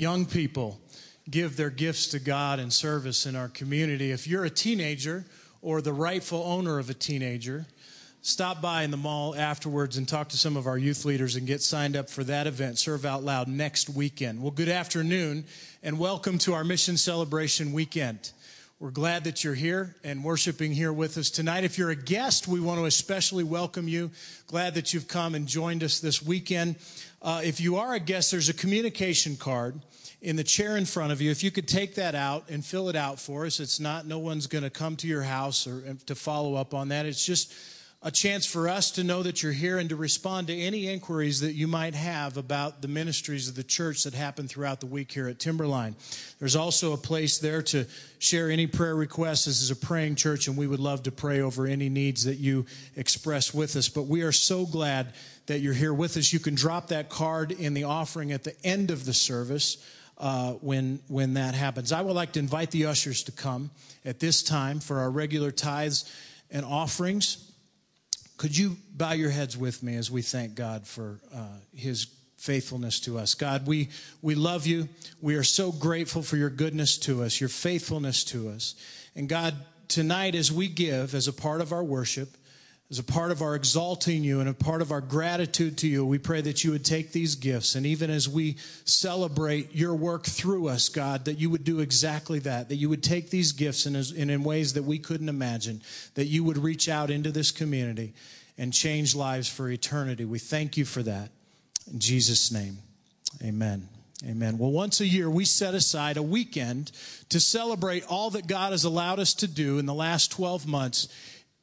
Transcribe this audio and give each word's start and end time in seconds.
young 0.00 0.24
people 0.24 0.78
give 1.28 1.56
their 1.56 1.70
gifts 1.70 2.06
to 2.06 2.20
God 2.20 2.60
and 2.60 2.72
service 2.72 3.26
in 3.26 3.34
our 3.34 3.48
community. 3.48 4.12
If 4.12 4.28
you're 4.28 4.44
a 4.44 4.50
teenager 4.50 5.24
or 5.60 5.82
the 5.82 5.92
rightful 5.92 6.40
owner 6.44 6.78
of 6.78 6.88
a 6.88 6.94
teenager, 6.94 7.66
stop 8.22 8.62
by 8.62 8.84
in 8.84 8.92
the 8.92 8.96
mall 8.96 9.34
afterwards 9.34 9.96
and 9.96 10.06
talk 10.06 10.28
to 10.28 10.36
some 10.36 10.56
of 10.56 10.68
our 10.68 10.78
youth 10.78 11.04
leaders 11.04 11.34
and 11.34 11.48
get 11.48 11.62
signed 11.62 11.96
up 11.96 12.08
for 12.08 12.22
that 12.22 12.46
event, 12.46 12.78
Serve 12.78 13.04
Out 13.04 13.24
Loud, 13.24 13.48
next 13.48 13.90
weekend. 13.90 14.40
Well, 14.40 14.52
good 14.52 14.68
afternoon 14.68 15.44
and 15.82 15.98
welcome 15.98 16.38
to 16.38 16.54
our 16.54 16.62
mission 16.62 16.96
celebration 16.96 17.72
weekend. 17.72 18.30
We're 18.78 18.92
glad 18.92 19.24
that 19.24 19.42
you're 19.42 19.54
here 19.54 19.96
and 20.04 20.22
worshiping 20.22 20.70
here 20.70 20.92
with 20.92 21.18
us 21.18 21.30
tonight. 21.30 21.64
If 21.64 21.76
you're 21.76 21.90
a 21.90 21.96
guest, 21.96 22.46
we 22.46 22.60
want 22.60 22.78
to 22.78 22.84
especially 22.84 23.42
welcome 23.42 23.88
you. 23.88 24.12
Glad 24.46 24.74
that 24.74 24.94
you've 24.94 25.08
come 25.08 25.34
and 25.34 25.48
joined 25.48 25.82
us 25.82 25.98
this 25.98 26.22
weekend. 26.22 26.76
Uh, 27.20 27.40
if 27.44 27.60
you 27.60 27.76
are 27.76 27.94
a 27.94 28.00
guest, 28.00 28.30
there's 28.30 28.48
a 28.48 28.54
communication 28.54 29.36
card 29.36 29.80
in 30.20 30.36
the 30.36 30.44
chair 30.44 30.76
in 30.76 30.84
front 30.84 31.12
of 31.12 31.20
you. 31.20 31.30
If 31.30 31.42
you 31.42 31.50
could 31.50 31.68
take 31.68 31.96
that 31.96 32.14
out 32.14 32.48
and 32.48 32.64
fill 32.64 32.88
it 32.88 32.96
out 32.96 33.18
for 33.18 33.46
us, 33.46 33.60
it's 33.60 33.80
not, 33.80 34.06
no 34.06 34.18
one's 34.18 34.46
going 34.46 34.64
to 34.64 34.70
come 34.70 34.96
to 34.96 35.06
your 35.06 35.22
house 35.22 35.66
or 35.66 35.96
to 36.06 36.14
follow 36.14 36.54
up 36.54 36.74
on 36.74 36.88
that. 36.88 37.06
It's 37.06 37.24
just 37.24 37.52
a 38.00 38.10
chance 38.12 38.46
for 38.46 38.68
us 38.68 38.92
to 38.92 39.02
know 39.02 39.24
that 39.24 39.42
you're 39.42 39.50
here 39.50 39.78
and 39.78 39.88
to 39.88 39.96
respond 39.96 40.46
to 40.46 40.56
any 40.56 40.86
inquiries 40.86 41.40
that 41.40 41.54
you 41.54 41.66
might 41.66 41.96
have 41.96 42.36
about 42.36 42.80
the 42.80 42.86
ministries 42.86 43.48
of 43.48 43.56
the 43.56 43.64
church 43.64 44.04
that 44.04 44.14
happen 44.14 44.46
throughout 44.46 44.78
the 44.78 44.86
week 44.86 45.10
here 45.10 45.26
at 45.26 45.40
Timberline. 45.40 45.96
There's 46.38 46.54
also 46.54 46.92
a 46.92 46.96
place 46.96 47.38
there 47.38 47.60
to 47.62 47.86
share 48.20 48.50
any 48.50 48.68
prayer 48.68 48.94
requests. 48.94 49.46
This 49.46 49.60
is 49.60 49.72
a 49.72 49.76
praying 49.76 50.14
church, 50.14 50.46
and 50.46 50.56
we 50.56 50.68
would 50.68 50.78
love 50.78 51.02
to 51.04 51.10
pray 51.10 51.40
over 51.40 51.66
any 51.66 51.88
needs 51.88 52.24
that 52.24 52.36
you 52.36 52.66
express 52.94 53.52
with 53.52 53.74
us. 53.74 53.88
But 53.88 54.02
we 54.04 54.22
are 54.22 54.32
so 54.32 54.64
glad 54.64 55.14
that 55.48 55.60
you're 55.60 55.74
here 55.74 55.92
with 55.92 56.16
us. 56.16 56.32
You 56.32 56.38
can 56.38 56.54
drop 56.54 56.88
that 56.88 57.08
card 57.08 57.52
in 57.52 57.74
the 57.74 57.84
offering 57.84 58.32
at 58.32 58.44
the 58.44 58.54
end 58.64 58.90
of 58.90 59.04
the 59.04 59.12
service 59.12 59.76
uh, 60.18 60.52
when, 60.52 61.00
when 61.08 61.34
that 61.34 61.54
happens. 61.54 61.90
I 61.90 62.00
would 62.00 62.14
like 62.14 62.32
to 62.32 62.38
invite 62.38 62.70
the 62.70 62.86
ushers 62.86 63.24
to 63.24 63.32
come 63.32 63.70
at 64.04 64.20
this 64.20 64.42
time 64.42 64.80
for 64.80 64.98
our 65.00 65.10
regular 65.10 65.50
tithes 65.50 66.10
and 66.50 66.64
offerings. 66.64 67.50
Could 68.36 68.56
you 68.56 68.76
bow 68.94 69.12
your 69.12 69.30
heads 69.30 69.56
with 69.56 69.82
me 69.82 69.96
as 69.96 70.10
we 70.10 70.22
thank 70.22 70.54
God 70.54 70.86
for 70.86 71.20
uh, 71.34 71.58
his 71.74 72.06
faithfulness 72.36 73.00
to 73.00 73.18
us? 73.18 73.34
God, 73.34 73.66
we, 73.66 73.88
we 74.22 74.34
love 74.34 74.66
you. 74.66 74.88
We 75.20 75.34
are 75.34 75.42
so 75.42 75.72
grateful 75.72 76.22
for 76.22 76.36
your 76.36 76.50
goodness 76.50 76.98
to 76.98 77.22
us, 77.22 77.40
your 77.40 77.48
faithfulness 77.48 78.22
to 78.24 78.50
us. 78.50 78.74
And 79.16 79.28
God, 79.28 79.54
tonight 79.88 80.34
as 80.34 80.52
we 80.52 80.68
give 80.68 81.14
as 81.14 81.26
a 81.26 81.32
part 81.32 81.60
of 81.60 81.72
our 81.72 81.82
worship, 81.82 82.36
as 82.90 82.98
a 82.98 83.04
part 83.04 83.30
of 83.30 83.42
our 83.42 83.54
exalting 83.54 84.24
you 84.24 84.40
and 84.40 84.48
a 84.48 84.54
part 84.54 84.80
of 84.80 84.92
our 84.92 85.02
gratitude 85.02 85.76
to 85.78 85.86
you, 85.86 86.06
we 86.06 86.16
pray 86.16 86.40
that 86.40 86.64
you 86.64 86.70
would 86.70 86.86
take 86.86 87.12
these 87.12 87.34
gifts 87.34 87.74
and 87.74 87.84
even 87.84 88.08
as 88.08 88.28
we 88.28 88.56
celebrate 88.84 89.74
your 89.74 89.94
work 89.94 90.24
through 90.24 90.68
us, 90.68 90.88
God, 90.88 91.26
that 91.26 91.38
you 91.38 91.50
would 91.50 91.64
do 91.64 91.80
exactly 91.80 92.38
that, 92.40 92.70
that 92.70 92.76
you 92.76 92.88
would 92.88 93.02
take 93.02 93.28
these 93.28 93.52
gifts 93.52 93.84
in, 93.84 93.94
in 94.30 94.42
ways 94.42 94.72
that 94.72 94.84
we 94.84 94.98
couldn't 94.98 95.28
imagine, 95.28 95.82
that 96.14 96.26
you 96.26 96.42
would 96.44 96.56
reach 96.56 96.88
out 96.88 97.10
into 97.10 97.30
this 97.30 97.50
community 97.50 98.14
and 98.56 98.72
change 98.72 99.14
lives 99.14 99.48
for 99.48 99.68
eternity. 99.68 100.24
We 100.24 100.38
thank 100.38 100.78
you 100.78 100.86
for 100.86 101.02
that. 101.02 101.30
In 101.92 101.98
Jesus' 101.98 102.50
name, 102.50 102.78
amen. 103.44 103.88
Amen. 104.26 104.58
Well, 104.58 104.72
once 104.72 105.00
a 105.00 105.06
year, 105.06 105.30
we 105.30 105.44
set 105.44 105.74
aside 105.74 106.16
a 106.16 106.22
weekend 106.22 106.90
to 107.28 107.38
celebrate 107.38 108.04
all 108.08 108.30
that 108.30 108.48
God 108.48 108.72
has 108.72 108.82
allowed 108.82 109.20
us 109.20 109.32
to 109.34 109.46
do 109.46 109.78
in 109.78 109.86
the 109.86 109.94
last 109.94 110.32
12 110.32 110.66
months 110.66 111.06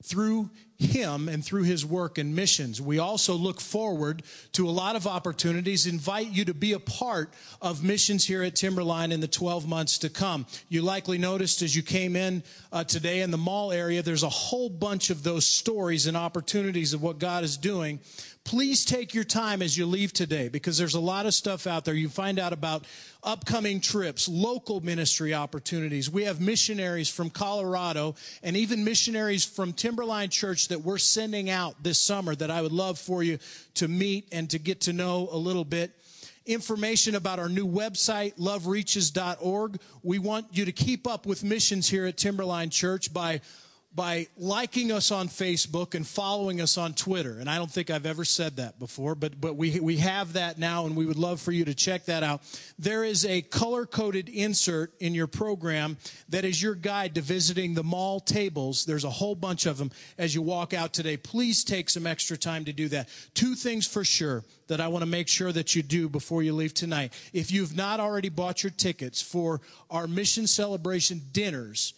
through 0.06 0.50
him 0.78 1.30
and 1.30 1.44
through 1.44 1.64
his 1.64 1.86
work 1.86 2.18
and 2.18 2.36
missions. 2.36 2.82
We 2.82 3.00
also 3.00 3.34
look 3.34 3.62
forward 3.62 4.24
to 4.54 4.68
a 4.68 4.72
lot 4.72 4.96
of 4.96 5.08
opportunities, 5.08 5.88
invite 5.88 6.32
you 6.32 6.46
to 6.46 6.54
be 6.54 6.74
a 6.74 6.80
part 6.80 7.34
of 7.62 7.84
missions 7.84 8.26
here 8.26 8.44
at 8.44 8.56
Timberline 8.56 9.12
in 9.12 9.22
the 9.22 9.28
12 9.28 9.68
months 9.68 9.98
to 10.00 10.10
come. 10.10 10.46
You 10.68 10.82
likely 10.82 11.18
noticed 11.18 11.62
as 11.62 11.76
you 11.76 11.82
came 11.82 12.16
in 12.16 12.44
uh, 12.72 12.84
today 12.84 13.22
in 13.22 13.32
the 13.32 13.38
mall 13.38 13.72
area, 13.72 14.02
there's 14.02 14.24
a 14.24 14.30
whole 14.30 14.70
bunch 14.70 15.10
of 15.10 15.24
those 15.24 15.46
stories 15.46 16.08
and 16.08 16.18
opportunities 16.18 16.94
of 16.94 17.02
what 17.02 17.20
God 17.20 17.44
is 17.44 17.58
doing 17.58 18.00
please 18.46 18.86
take 18.86 19.14
your 19.14 19.24
time 19.24 19.62
as 19.62 19.76
you 19.76 19.86
leave 19.88 20.14
today 20.14 20.48
because 20.48 20.78
there's 20.78 20.94
a 20.94 21.00
lot 21.00 21.26
of 21.26 21.34
stuff 21.34 21.68
out 21.68 21.84
there. 21.84 21.96
You 21.96 22.08
find 22.08 22.40
out 22.40 22.54
about 22.54 22.86
upcoming 23.26 23.82
trips, 23.82 24.30
local 24.30 24.80
ministry 24.82 25.34
opportunities. 25.34 26.10
We 26.10 26.24
have 26.26 26.40
missionaries 26.40 27.10
from 27.10 27.30
Colorado 27.30 28.16
and 28.44 28.56
even 28.56 28.84
missionaries 28.84 29.44
from 29.44 29.74
Timberline 29.74 30.30
Church 30.30 30.70
that 30.70 30.82
we're 30.82 31.00
sending 31.00 31.50
out 31.50 31.82
this 31.84 32.00
summer 32.00 32.36
that 32.36 32.52
I 32.52 32.62
would 32.62 32.72
love 32.72 33.00
for 33.00 33.24
you 33.24 33.40
to 33.76 33.88
meet 33.88 34.28
and 34.32 34.50
to 34.52 34.60
get 34.60 34.82
to 34.82 34.94
know 34.94 35.28
a 35.32 35.38
little 35.38 35.66
bit 35.66 35.92
information 36.46 37.16
about 37.16 37.40
our 37.40 37.50
new 37.50 37.68
website, 37.68 38.38
lovereaches.org. 38.38 39.80
We 40.04 40.20
want 40.20 40.46
you 40.52 40.66
to 40.66 40.72
keep 40.72 41.08
up 41.08 41.26
with 41.26 41.44
missions 41.44 41.90
here 41.90 42.06
at 42.06 42.18
Timberline 42.18 42.70
Church 42.70 43.12
by 43.12 43.42
by 43.96 44.28
liking 44.36 44.92
us 44.92 45.10
on 45.10 45.30
Facebook 45.30 45.96
and 45.96 46.06
following 46.06 46.60
us 46.60 46.78
on 46.78 46.94
Twitter. 46.94 47.40
And 47.40 47.50
I 47.50 47.58
don't 47.58 47.72
think 47.72 47.90
I've 47.90 48.06
ever 48.06 48.26
said 48.26 48.58
that 48.58 48.78
before, 48.78 49.16
but, 49.16 49.40
but 49.40 49.56
we, 49.56 49.80
we 49.80 49.98
have 49.98 50.34
that 50.34 50.60
now, 50.60 50.86
and 50.86 50.98
we 50.98 51.06
would 51.06 51.18
love 51.18 51.40
for 51.40 51.54
you 51.54 51.64
to 51.66 51.74
check 51.74 52.06
that 52.06 52.22
out. 52.22 52.42
There 52.78 53.06
is 53.06 53.26
a 53.26 53.42
color 53.42 53.86
coded 53.86 54.28
insert 54.28 54.94
in 55.00 55.16
your 55.16 55.28
program 55.28 55.98
that 56.28 56.44
is 56.44 56.62
your 56.62 56.76
guide 56.76 57.16
to 57.16 57.22
visiting 57.22 57.74
the 57.74 57.84
mall 57.84 58.20
tables. 58.20 58.84
There's 58.84 59.06
a 59.06 59.10
whole 59.10 59.36
bunch 59.36 59.66
of 59.66 59.78
them 59.78 59.92
as 60.18 60.36
you 60.36 60.42
walk 60.42 60.74
out 60.74 60.92
today. 60.92 61.16
Please 61.16 61.64
take 61.64 61.90
some 61.90 62.06
extra 62.06 62.38
time 62.38 62.66
to 62.66 62.74
do 62.74 62.90
that. 62.90 63.08
Two 63.34 63.56
things 63.56 63.88
for 63.88 64.04
sure 64.04 64.44
that 64.68 64.82
I 64.82 64.90
want 64.90 65.04
to 65.04 65.10
make 65.10 65.30
sure 65.30 65.52
that 65.54 65.76
you 65.76 65.84
do 65.84 66.10
before 66.10 66.44
you 66.44 66.54
leave 66.54 66.74
tonight. 66.74 67.14
If 67.32 67.52
you've 67.52 67.76
not 67.76 68.02
already 68.02 68.30
bought 68.30 68.64
your 68.64 68.72
tickets 68.72 69.22
for 69.22 69.62
our 69.90 70.08
mission 70.08 70.48
celebration 70.48 71.22
dinners, 71.32 71.94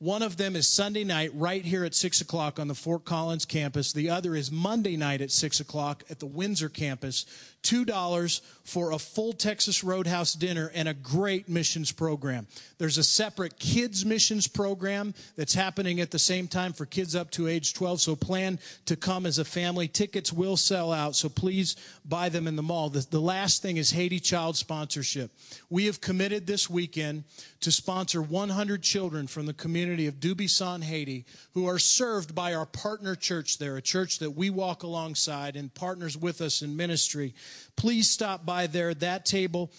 one 0.00 0.22
of 0.22 0.38
them 0.38 0.56
is 0.56 0.66
Sunday 0.66 1.04
night 1.04 1.30
right 1.34 1.62
here 1.62 1.84
at 1.84 1.94
6 1.94 2.22
o'clock 2.22 2.58
on 2.58 2.68
the 2.68 2.74
Fort 2.74 3.04
Collins 3.04 3.44
campus. 3.44 3.92
The 3.92 4.08
other 4.08 4.34
is 4.34 4.50
Monday 4.50 4.96
night 4.96 5.20
at 5.20 5.30
6 5.30 5.60
o'clock 5.60 6.04
at 6.08 6.20
the 6.20 6.26
Windsor 6.26 6.70
campus. 6.70 7.26
$2 7.62 8.40
for 8.64 8.92
a 8.92 8.98
full 8.98 9.32
Texas 9.32 9.82
Roadhouse 9.82 10.32
dinner 10.32 10.70
and 10.74 10.88
a 10.88 10.94
great 10.94 11.48
missions 11.48 11.92
program. 11.92 12.46
There's 12.78 12.98
a 12.98 13.02
separate 13.02 13.58
kids 13.58 14.06
missions 14.06 14.46
program 14.46 15.14
that's 15.36 15.54
happening 15.54 16.00
at 16.00 16.10
the 16.10 16.18
same 16.18 16.46
time 16.46 16.72
for 16.72 16.86
kids 16.86 17.16
up 17.16 17.30
to 17.32 17.48
age 17.48 17.74
12. 17.74 18.00
So 18.00 18.16
plan 18.16 18.58
to 18.86 18.96
come 18.96 19.26
as 19.26 19.38
a 19.38 19.44
family. 19.44 19.88
Tickets 19.88 20.32
will 20.32 20.56
sell 20.56 20.92
out, 20.92 21.16
so 21.16 21.28
please 21.28 21.76
buy 22.04 22.28
them 22.28 22.46
in 22.46 22.56
the 22.56 22.62
mall. 22.62 22.90
The, 22.90 23.06
the 23.10 23.20
last 23.20 23.60
thing 23.60 23.76
is 23.76 23.90
Haiti 23.90 24.20
Child 24.20 24.56
Sponsorship. 24.56 25.30
We 25.68 25.86
have 25.86 26.00
committed 26.00 26.46
this 26.46 26.70
weekend 26.70 27.24
to 27.60 27.72
sponsor 27.72 28.22
100 28.22 28.82
children 28.82 29.26
from 29.26 29.46
the 29.46 29.52
community 29.52 30.06
of 30.06 30.20
Dubuisson, 30.20 30.82
Haiti, 30.82 31.26
who 31.54 31.66
are 31.66 31.78
served 31.78 32.34
by 32.34 32.54
our 32.54 32.66
partner 32.66 33.14
church 33.14 33.58
there, 33.58 33.76
a 33.76 33.82
church 33.82 34.18
that 34.20 34.30
we 34.30 34.48
walk 34.50 34.82
alongside 34.82 35.56
and 35.56 35.72
partners 35.74 36.16
with 36.16 36.40
us 36.40 36.62
in 36.62 36.76
ministry. 36.76 37.34
Please 37.76 38.10
stop 38.10 38.44
by 38.44 38.66
there, 38.66 38.92
that 38.94 39.24
table, 39.24 39.72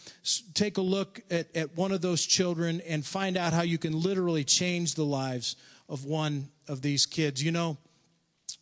take 0.53 0.77
a 0.77 0.81
look 0.81 1.21
at, 1.29 1.55
at 1.55 1.77
one 1.77 1.91
of 1.91 2.01
those 2.01 2.25
children 2.25 2.81
and 2.87 3.05
find 3.05 3.37
out 3.37 3.53
how 3.53 3.61
you 3.61 3.77
can 3.77 3.99
literally 3.99 4.43
change 4.43 4.95
the 4.95 5.05
lives 5.05 5.55
of 5.87 6.05
one 6.05 6.49
of 6.67 6.81
these 6.81 7.05
kids. 7.05 7.43
You 7.43 7.51
know, 7.51 7.77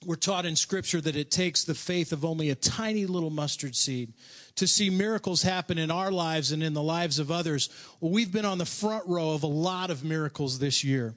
we're 0.06 0.16
taught 0.16 0.46
in 0.46 0.56
Scripture 0.56 1.02
that 1.02 1.16
it 1.16 1.32
takes 1.32 1.64
the 1.64 1.76
faith 1.76 2.12
of 2.12 2.24
only 2.24 2.50
a 2.50 2.56
tiny 2.56 3.06
little 3.06 3.30
mustard 3.30 3.76
seed 3.76 4.14
to 4.56 4.68
see 4.68 4.90
miracles 4.90 5.42
happen 5.42 5.78
in 5.78 5.92
our 5.92 6.12
lives 6.12 6.52
and 6.52 6.64
in 6.64 6.74
the 6.74 6.82
lives 6.82 7.20
of 7.20 7.32
others. 7.32 7.70
Well, 8.00 8.12
we've 8.12 8.32
been 8.32 8.46
on 8.46 8.58
the 8.58 8.66
front 8.66 9.08
row 9.08 9.32
of 9.32 9.44
a 9.44 9.48
lot 9.48 9.90
of 9.90 10.04
miracles 10.04 10.60
this 10.60 10.84
year, 10.84 11.16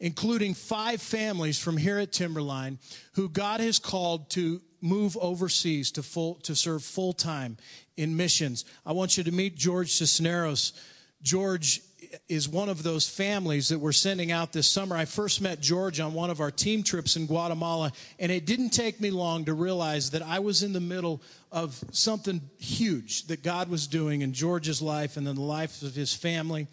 including 0.00 0.54
five 0.54 1.00
families 1.00 1.58
from 1.58 1.76
here 1.76 1.98
at 1.98 2.12
Timberline 2.12 2.78
who 3.14 3.28
God 3.28 3.60
has 3.60 3.78
called 3.78 4.30
to 4.30 4.60
move 4.84 5.16
overseas 5.16 5.90
to 5.90 6.02
full 6.02 6.34
to 6.34 6.54
serve 6.54 6.84
full 6.84 7.14
time 7.14 7.56
in 7.96 8.16
missions. 8.16 8.66
I 8.84 8.92
want 8.92 9.16
you 9.16 9.24
to 9.24 9.32
meet 9.32 9.56
George 9.56 9.92
Cisneros. 9.92 10.74
George 11.22 11.80
is 12.28 12.48
one 12.48 12.68
of 12.68 12.82
those 12.82 13.08
families 13.08 13.68
that 13.68 13.78
we're 13.78 13.92
sending 13.92 14.30
out 14.30 14.52
this 14.52 14.68
summer. 14.68 14.94
I 14.94 15.06
first 15.06 15.40
met 15.40 15.58
George 15.58 16.00
on 16.00 16.12
one 16.12 16.30
of 16.30 16.40
our 16.40 16.50
team 16.50 16.82
trips 16.82 17.16
in 17.16 17.26
Guatemala, 17.26 17.92
and 18.18 18.30
it 18.30 18.44
didn't 18.44 18.70
take 18.70 19.00
me 19.00 19.10
long 19.10 19.46
to 19.46 19.54
realize 19.54 20.10
that 20.10 20.22
I 20.22 20.38
was 20.38 20.62
in 20.62 20.74
the 20.74 20.80
middle 20.80 21.22
of 21.50 21.82
something 21.90 22.42
huge 22.58 23.26
that 23.28 23.42
God 23.42 23.68
was 23.68 23.86
doing 23.86 24.20
in 24.20 24.34
George's 24.34 24.82
life 24.82 25.16
and 25.16 25.26
in 25.26 25.34
the 25.34 25.42
life 25.42 25.82
of 25.82 25.94
his 25.94 26.14
family. 26.14 26.66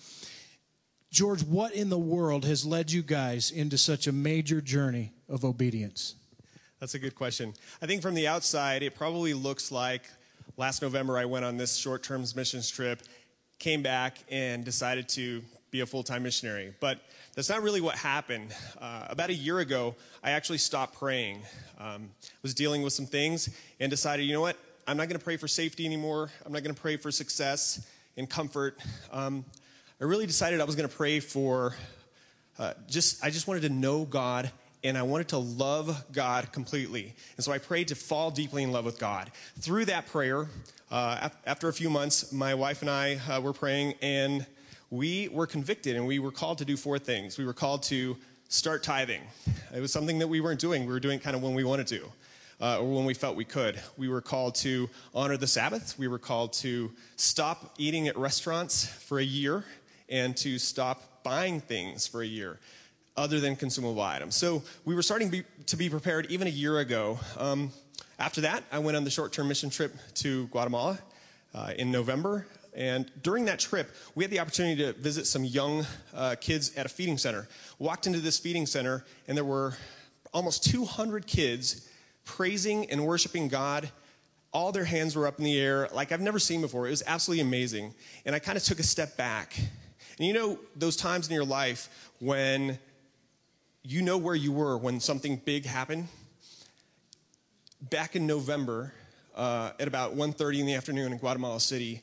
George, 1.11 1.43
what 1.43 1.73
in 1.73 1.89
the 1.89 1.97
world 1.97 2.45
has 2.45 2.65
led 2.65 2.91
you 2.91 3.01
guys 3.01 3.51
into 3.51 3.77
such 3.77 4.05
a 4.05 4.11
major 4.11 4.61
journey 4.61 5.13
of 5.27 5.43
obedience? 5.43 6.15
That's 6.81 6.95
a 6.95 6.99
good 6.99 7.13
question. 7.13 7.53
I 7.79 7.85
think 7.85 8.01
from 8.01 8.15
the 8.15 8.27
outside, 8.27 8.81
it 8.81 8.95
probably 8.95 9.35
looks 9.35 9.71
like 9.71 10.01
last 10.57 10.81
November 10.81 11.15
I 11.15 11.25
went 11.25 11.45
on 11.45 11.55
this 11.55 11.75
short 11.75 12.01
term 12.01 12.25
missions 12.35 12.71
trip 12.71 13.03
came 13.59 13.83
back 13.83 14.17
and 14.31 14.65
decided 14.65 15.07
to 15.09 15.43
be 15.69 15.81
a 15.81 15.85
full 15.85 16.01
time 16.01 16.23
missionary. 16.23 16.73
But 16.79 16.99
that's 17.35 17.49
not 17.49 17.61
really 17.61 17.81
what 17.81 17.95
happened. 17.95 18.55
Uh, 18.79 19.05
about 19.09 19.29
a 19.29 19.33
year 19.35 19.59
ago, 19.59 19.93
I 20.23 20.31
actually 20.31 20.57
stopped 20.57 20.97
praying. 20.97 21.43
Um, 21.77 22.09
was 22.41 22.55
dealing 22.55 22.81
with 22.81 22.93
some 22.93 23.05
things 23.05 23.55
and 23.79 23.91
decided, 23.91 24.23
you 24.23 24.33
know 24.33 24.41
what? 24.41 24.57
I'm 24.87 24.97
not 24.97 25.07
going 25.07 25.19
to 25.19 25.23
pray 25.23 25.37
for 25.37 25.47
safety 25.47 25.85
anymore. 25.85 26.31
I'm 26.47 26.51
not 26.51 26.63
going 26.63 26.73
to 26.73 26.81
pray 26.81 26.97
for 26.97 27.11
success. 27.11 27.85
and 28.17 28.27
comfort, 28.27 28.79
um, 29.11 29.45
I 30.01 30.05
really 30.05 30.25
decided 30.25 30.59
I 30.59 30.63
was 30.63 30.75
going 30.75 30.89
to 30.89 30.95
pray 30.95 31.19
for 31.19 31.75
uh, 32.57 32.73
just, 32.89 33.23
I 33.23 33.29
just 33.29 33.47
wanted 33.47 33.61
to 33.61 33.69
know 33.69 34.03
God 34.03 34.51
and 34.83 34.97
I 34.97 35.03
wanted 35.03 35.29
to 35.29 35.37
love 35.37 36.05
God 36.11 36.51
completely. 36.51 37.13
And 37.37 37.43
so 37.43 37.51
I 37.51 37.57
prayed 37.59 37.89
to 37.89 37.95
fall 37.95 38.31
deeply 38.31 38.63
in 38.63 38.71
love 38.71 38.85
with 38.85 38.99
God. 38.99 39.31
Through 39.59 39.85
that 39.85 40.07
prayer, 40.07 40.47
uh, 40.89 41.29
after 41.45 41.69
a 41.69 41.73
few 41.73 41.89
months, 41.89 42.33
my 42.33 42.53
wife 42.53 42.81
and 42.81 42.89
I 42.89 43.19
uh, 43.29 43.39
were 43.41 43.53
praying, 43.53 43.95
and 44.01 44.45
we 44.89 45.29
were 45.29 45.47
convicted, 45.47 45.95
and 45.95 46.05
we 46.07 46.19
were 46.19 46.31
called 46.31 46.57
to 46.57 46.65
do 46.65 46.75
four 46.75 46.99
things. 46.99 47.37
We 47.37 47.45
were 47.45 47.53
called 47.53 47.83
to 47.83 48.17
start 48.49 48.83
tithing. 48.83 49.21
It 49.73 49.79
was 49.79 49.93
something 49.93 50.19
that 50.19 50.27
we 50.27 50.41
weren't 50.41 50.59
doing. 50.59 50.85
We 50.85 50.91
were 50.91 50.99
doing 50.99 51.19
kind 51.19 51.35
of 51.35 51.43
when 51.43 51.53
we 51.53 51.63
wanted 51.63 51.87
to, 51.87 52.11
uh, 52.59 52.79
or 52.81 52.93
when 52.93 53.05
we 53.05 53.13
felt 53.13 53.37
we 53.37 53.45
could. 53.45 53.79
We 53.97 54.09
were 54.09 54.19
called 54.19 54.55
to 54.55 54.89
honor 55.15 55.37
the 55.37 55.47
Sabbath. 55.47 55.97
We 55.97 56.09
were 56.09 56.19
called 56.19 56.53
to 56.53 56.91
stop 57.15 57.75
eating 57.77 58.09
at 58.09 58.17
restaurants 58.17 58.85
for 58.85 59.19
a 59.19 59.23
year 59.23 59.63
and 60.09 60.35
to 60.37 60.59
stop 60.59 61.23
buying 61.23 61.61
things 61.61 62.07
for 62.07 62.21
a 62.21 62.27
year 62.27 62.59
other 63.21 63.39
than 63.39 63.55
consumable 63.55 64.01
items. 64.01 64.35
So 64.35 64.63
we 64.83 64.95
were 64.95 65.03
starting 65.03 65.29
be, 65.29 65.43
to 65.67 65.77
be 65.77 65.89
prepared 65.89 66.25
even 66.31 66.47
a 66.47 66.51
year 66.51 66.79
ago. 66.79 67.19
Um, 67.37 67.71
after 68.19 68.41
that, 68.41 68.63
I 68.71 68.79
went 68.79 68.97
on 68.97 69.03
the 69.03 69.11
short 69.11 69.31
term 69.31 69.47
mission 69.47 69.69
trip 69.69 69.95
to 70.15 70.47
Guatemala 70.47 70.99
uh, 71.53 71.73
in 71.77 71.91
November. 71.91 72.47
And 72.73 73.11
during 73.21 73.45
that 73.45 73.59
trip, 73.59 73.91
we 74.15 74.23
had 74.23 74.31
the 74.31 74.39
opportunity 74.39 74.81
to 74.83 74.93
visit 74.93 75.27
some 75.27 75.43
young 75.43 75.85
uh, 76.15 76.35
kids 76.39 76.75
at 76.75 76.85
a 76.85 76.89
feeding 76.89 77.17
center. 77.17 77.47
Walked 77.79 78.07
into 78.07 78.19
this 78.19 78.39
feeding 78.39 78.65
center, 78.65 79.05
and 79.27 79.37
there 79.37 79.45
were 79.45 79.75
almost 80.33 80.63
200 80.65 81.27
kids 81.27 81.87
praising 82.23 82.89
and 82.89 83.05
worshiping 83.05 83.49
God. 83.49 83.89
All 84.53 84.71
their 84.71 84.85
hands 84.85 85.15
were 85.15 85.27
up 85.27 85.37
in 85.37 85.45
the 85.45 85.59
air 85.59 85.89
like 85.93 86.11
I've 86.11 86.21
never 86.21 86.39
seen 86.39 86.61
before. 86.61 86.87
It 86.87 86.91
was 86.91 87.03
absolutely 87.05 87.41
amazing. 87.41 87.93
And 88.25 88.33
I 88.33 88.39
kind 88.39 88.57
of 88.57 88.63
took 88.63 88.79
a 88.79 88.83
step 88.83 89.17
back. 89.17 89.53
And 90.17 90.27
you 90.27 90.33
know, 90.33 90.59
those 90.75 90.95
times 90.95 91.27
in 91.27 91.33
your 91.33 91.45
life 91.45 92.09
when 92.19 92.79
you 93.83 94.01
know 94.01 94.17
where 94.17 94.35
you 94.35 94.51
were 94.51 94.77
when 94.77 94.99
something 94.99 95.41
big 95.43 95.65
happened? 95.65 96.07
Back 97.81 98.15
in 98.15 98.27
November, 98.27 98.93
uh, 99.35 99.71
at 99.79 99.87
about 99.87 100.15
1.30 100.15 100.59
in 100.59 100.65
the 100.65 100.75
afternoon 100.75 101.11
in 101.11 101.17
Guatemala 101.17 101.59
City, 101.59 102.01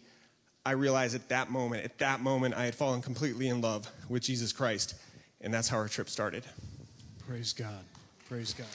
I 0.66 0.72
realized 0.72 1.14
at 1.14 1.28
that 1.28 1.50
moment, 1.50 1.84
at 1.84 1.98
that 1.98 2.20
moment, 2.20 2.54
I 2.54 2.64
had 2.64 2.75
fallen 2.75 3.00
completely 3.00 3.48
in 3.48 3.60
love 3.60 3.90
with 4.08 4.22
Jesus 4.22 4.52
Christ. 4.52 4.94
And 5.40 5.54
that's 5.54 5.69
how 5.69 5.76
our 5.76 5.88
trip 5.88 6.08
started. 6.08 6.44
Praise 7.26 7.52
God. 7.52 7.84
Praise 8.28 8.54
God. 8.54 8.66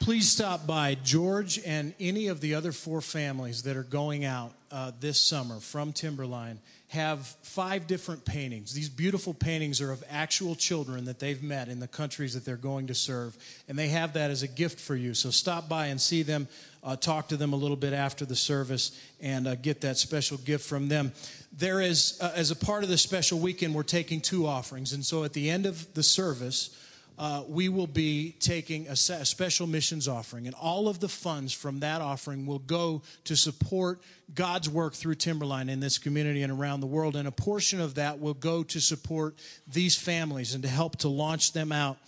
Please 0.00 0.28
stop 0.28 0.66
by 0.66 0.96
George 0.96 1.60
and 1.64 1.94
any 2.00 2.28
of 2.28 2.40
the 2.40 2.54
other 2.54 2.72
four 2.72 3.00
families 3.00 3.62
that 3.62 3.76
are 3.76 3.82
going 3.82 4.24
out 4.24 4.52
uh, 4.70 4.92
this 5.00 5.20
summer 5.20 5.60
from 5.60 5.92
Timberline 5.92 6.58
have 6.90 7.24
five 7.42 7.86
different 7.86 8.24
paintings. 8.24 8.74
These 8.74 8.88
beautiful 8.88 9.32
paintings 9.32 9.80
are 9.80 9.92
of 9.92 10.02
actual 10.10 10.56
children 10.56 11.04
that 11.04 11.20
they've 11.20 11.40
met 11.40 11.68
in 11.68 11.78
the 11.78 11.86
countries 11.86 12.34
that 12.34 12.44
they're 12.44 12.56
going 12.56 12.88
to 12.88 12.96
serve, 12.96 13.38
and 13.68 13.78
they 13.78 13.86
have 13.88 14.14
that 14.14 14.32
as 14.32 14.42
a 14.42 14.48
gift 14.48 14.80
for 14.80 14.96
you. 14.96 15.14
So 15.14 15.30
stop 15.30 15.68
by 15.68 15.86
and 15.86 16.00
see 16.00 16.24
them, 16.24 16.48
uh, 16.82 16.96
talk 16.96 17.28
to 17.28 17.36
them 17.36 17.52
a 17.52 17.56
little 17.56 17.76
bit 17.76 17.92
after 17.92 18.24
the 18.24 18.34
service, 18.34 19.00
and 19.20 19.46
uh, 19.46 19.54
get 19.54 19.82
that 19.82 19.98
special 19.98 20.36
gift 20.38 20.68
from 20.68 20.88
them. 20.88 21.12
There 21.52 21.80
is, 21.80 22.18
uh, 22.20 22.32
as 22.34 22.50
a 22.50 22.56
part 22.56 22.82
of 22.82 22.88
this 22.88 23.02
special 23.02 23.38
weekend, 23.38 23.72
we're 23.72 23.84
taking 23.84 24.20
two 24.20 24.48
offerings, 24.48 24.92
and 24.92 25.04
so 25.04 25.22
at 25.22 25.32
the 25.32 25.48
end 25.48 25.66
of 25.66 25.94
the 25.94 26.02
service, 26.02 26.76
uh, 27.20 27.44
we 27.46 27.68
will 27.68 27.86
be 27.86 28.34
taking 28.40 28.88
a, 28.88 28.92
a, 28.92 28.96
special 28.96 29.66
missions 29.66 30.08
offering, 30.08 30.46
and 30.46 30.56
all 30.56 30.88
of 30.88 31.00
the 31.00 31.08
funds 31.08 31.52
from 31.52 31.80
that 31.80 32.00
offering 32.00 32.46
will 32.46 32.60
go 32.60 33.02
to 33.24 33.36
support 33.36 34.00
God's 34.34 34.70
work 34.70 34.94
through 34.94 35.16
Timberline 35.16 35.68
in 35.68 35.80
this 35.80 35.98
community 35.98 36.42
and 36.42 36.50
around 36.50 36.80
the 36.80 36.86
world. 36.86 37.16
And 37.16 37.28
a 37.28 37.30
portion 37.30 37.78
of 37.78 37.96
that 37.96 38.20
will 38.20 38.32
go 38.32 38.62
to 38.62 38.80
support 38.80 39.34
these 39.66 39.94
families 39.94 40.54
and 40.54 40.62
to 40.62 40.68
help 40.70 40.96
to 41.00 41.10
launch 41.10 41.52
them 41.52 41.72
out. 41.72 41.98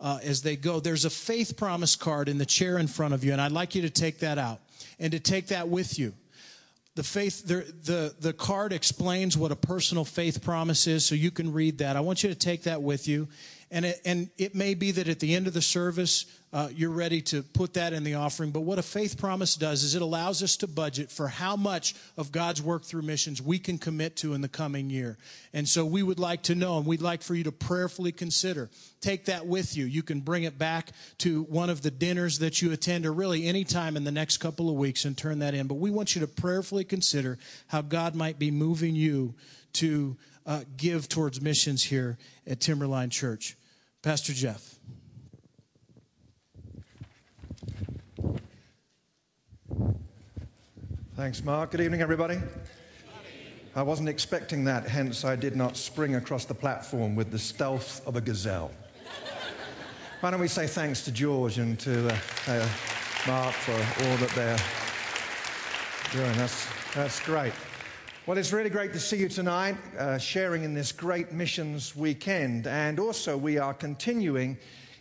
Uh, 0.00 0.18
as 0.22 0.40
they 0.40 0.56
go, 0.56 0.80
there's 0.80 1.04
a 1.04 1.10
faith 1.10 1.54
promise 1.54 1.94
card 1.94 2.30
in 2.30 2.38
the 2.38 2.46
chair 2.46 2.78
in 2.78 2.86
front 2.86 3.12
of 3.12 3.22
you, 3.22 3.32
and 3.32 3.42
I'd 3.42 3.52
like 3.52 3.74
you 3.74 3.82
to 3.82 3.90
take 3.90 4.20
that 4.20 4.38
out 4.38 4.58
and 4.98 5.12
to 5.12 5.20
take 5.20 5.48
that 5.48 5.68
with 5.68 5.98
you 5.98 6.14
the 6.94 7.02
faith 7.02 7.46
the, 7.46 7.64
the 7.84 8.14
the 8.20 8.32
card 8.32 8.72
explains 8.72 9.36
what 9.36 9.50
a 9.50 9.56
personal 9.56 10.04
faith 10.04 10.42
promise 10.42 10.86
is 10.86 11.06
so 11.06 11.14
you 11.14 11.30
can 11.30 11.50
read 11.52 11.78
that 11.78 11.96
i 11.96 12.00
want 12.00 12.22
you 12.22 12.28
to 12.28 12.34
take 12.34 12.64
that 12.64 12.82
with 12.82 13.08
you 13.08 13.28
and 13.72 13.86
it, 13.86 14.00
and 14.04 14.28
it 14.36 14.54
may 14.54 14.74
be 14.74 14.90
that 14.92 15.08
at 15.08 15.18
the 15.18 15.34
end 15.34 15.46
of 15.46 15.54
the 15.54 15.62
service, 15.62 16.26
uh, 16.52 16.68
you're 16.74 16.90
ready 16.90 17.22
to 17.22 17.42
put 17.42 17.72
that 17.72 17.94
in 17.94 18.04
the 18.04 18.12
offering. 18.12 18.50
But 18.50 18.60
what 18.60 18.78
a 18.78 18.82
faith 18.82 19.18
promise 19.18 19.54
does 19.56 19.82
is 19.82 19.94
it 19.94 20.02
allows 20.02 20.42
us 20.42 20.58
to 20.58 20.66
budget 20.66 21.10
for 21.10 21.26
how 21.26 21.56
much 21.56 21.94
of 22.18 22.30
God's 22.30 22.60
work 22.60 22.84
through 22.84 23.00
missions 23.00 23.40
we 23.40 23.58
can 23.58 23.78
commit 23.78 24.16
to 24.16 24.34
in 24.34 24.42
the 24.42 24.48
coming 24.48 24.90
year. 24.90 25.16
And 25.54 25.66
so 25.66 25.86
we 25.86 26.02
would 26.02 26.18
like 26.18 26.42
to 26.44 26.54
know, 26.54 26.76
and 26.76 26.86
we'd 26.86 27.00
like 27.00 27.22
for 27.22 27.34
you 27.34 27.44
to 27.44 27.52
prayerfully 27.52 28.12
consider. 28.12 28.68
Take 29.00 29.24
that 29.24 29.46
with 29.46 29.74
you. 29.74 29.86
You 29.86 30.02
can 30.02 30.20
bring 30.20 30.42
it 30.42 30.58
back 30.58 30.90
to 31.18 31.44
one 31.44 31.70
of 31.70 31.80
the 31.80 31.90
dinners 31.90 32.40
that 32.40 32.60
you 32.60 32.72
attend, 32.72 33.06
or 33.06 33.12
really 33.14 33.46
any 33.46 33.64
time 33.64 33.96
in 33.96 34.04
the 34.04 34.12
next 34.12 34.36
couple 34.36 34.68
of 34.68 34.76
weeks, 34.76 35.06
and 35.06 35.16
turn 35.16 35.38
that 35.38 35.54
in. 35.54 35.66
But 35.66 35.76
we 35.76 35.90
want 35.90 36.14
you 36.14 36.20
to 36.20 36.28
prayerfully 36.28 36.84
consider 36.84 37.38
how 37.68 37.80
God 37.80 38.14
might 38.14 38.38
be 38.38 38.50
moving 38.50 38.94
you 38.94 39.34
to 39.74 40.18
uh, 40.44 40.64
give 40.76 41.08
towards 41.08 41.40
missions 41.40 41.82
here 41.82 42.18
at 42.46 42.60
Timberline 42.60 43.08
Church. 43.08 43.56
Pastor 44.02 44.32
Jeff. 44.32 44.80
Thanks, 51.14 51.44
Mark. 51.44 51.70
Good 51.70 51.82
evening, 51.82 52.02
everybody. 52.02 52.40
I 53.76 53.82
wasn't 53.82 54.08
expecting 54.08 54.64
that, 54.64 54.88
hence, 54.88 55.24
I 55.24 55.36
did 55.36 55.54
not 55.54 55.76
spring 55.76 56.16
across 56.16 56.44
the 56.44 56.54
platform 56.54 57.14
with 57.14 57.30
the 57.30 57.38
stealth 57.38 58.04
of 58.04 58.16
a 58.16 58.20
gazelle. 58.20 58.72
Why 60.18 60.32
don't 60.32 60.40
we 60.40 60.48
say 60.48 60.66
thanks 60.66 61.04
to 61.04 61.12
George 61.12 61.58
and 61.58 61.78
to 61.80 62.08
uh, 62.08 62.16
uh, 62.48 62.68
Mark 63.28 63.54
for 63.54 63.72
all 63.72 64.16
that 64.16 64.30
they're 64.34 64.58
doing? 66.12 66.36
That's, 66.36 66.66
that's 66.92 67.20
great. 67.20 67.52
Well, 68.24 68.38
it's 68.38 68.52
really 68.52 68.70
great 68.70 68.92
to 68.92 69.00
see 69.00 69.16
you 69.16 69.28
tonight, 69.28 69.76
uh, 69.98 70.16
sharing 70.16 70.62
in 70.62 70.74
this 70.74 70.92
great 70.92 71.32
missions 71.32 71.96
weekend. 71.96 72.68
And 72.68 73.00
also, 73.00 73.36
we 73.36 73.58
are 73.58 73.74
continuing 73.74 74.58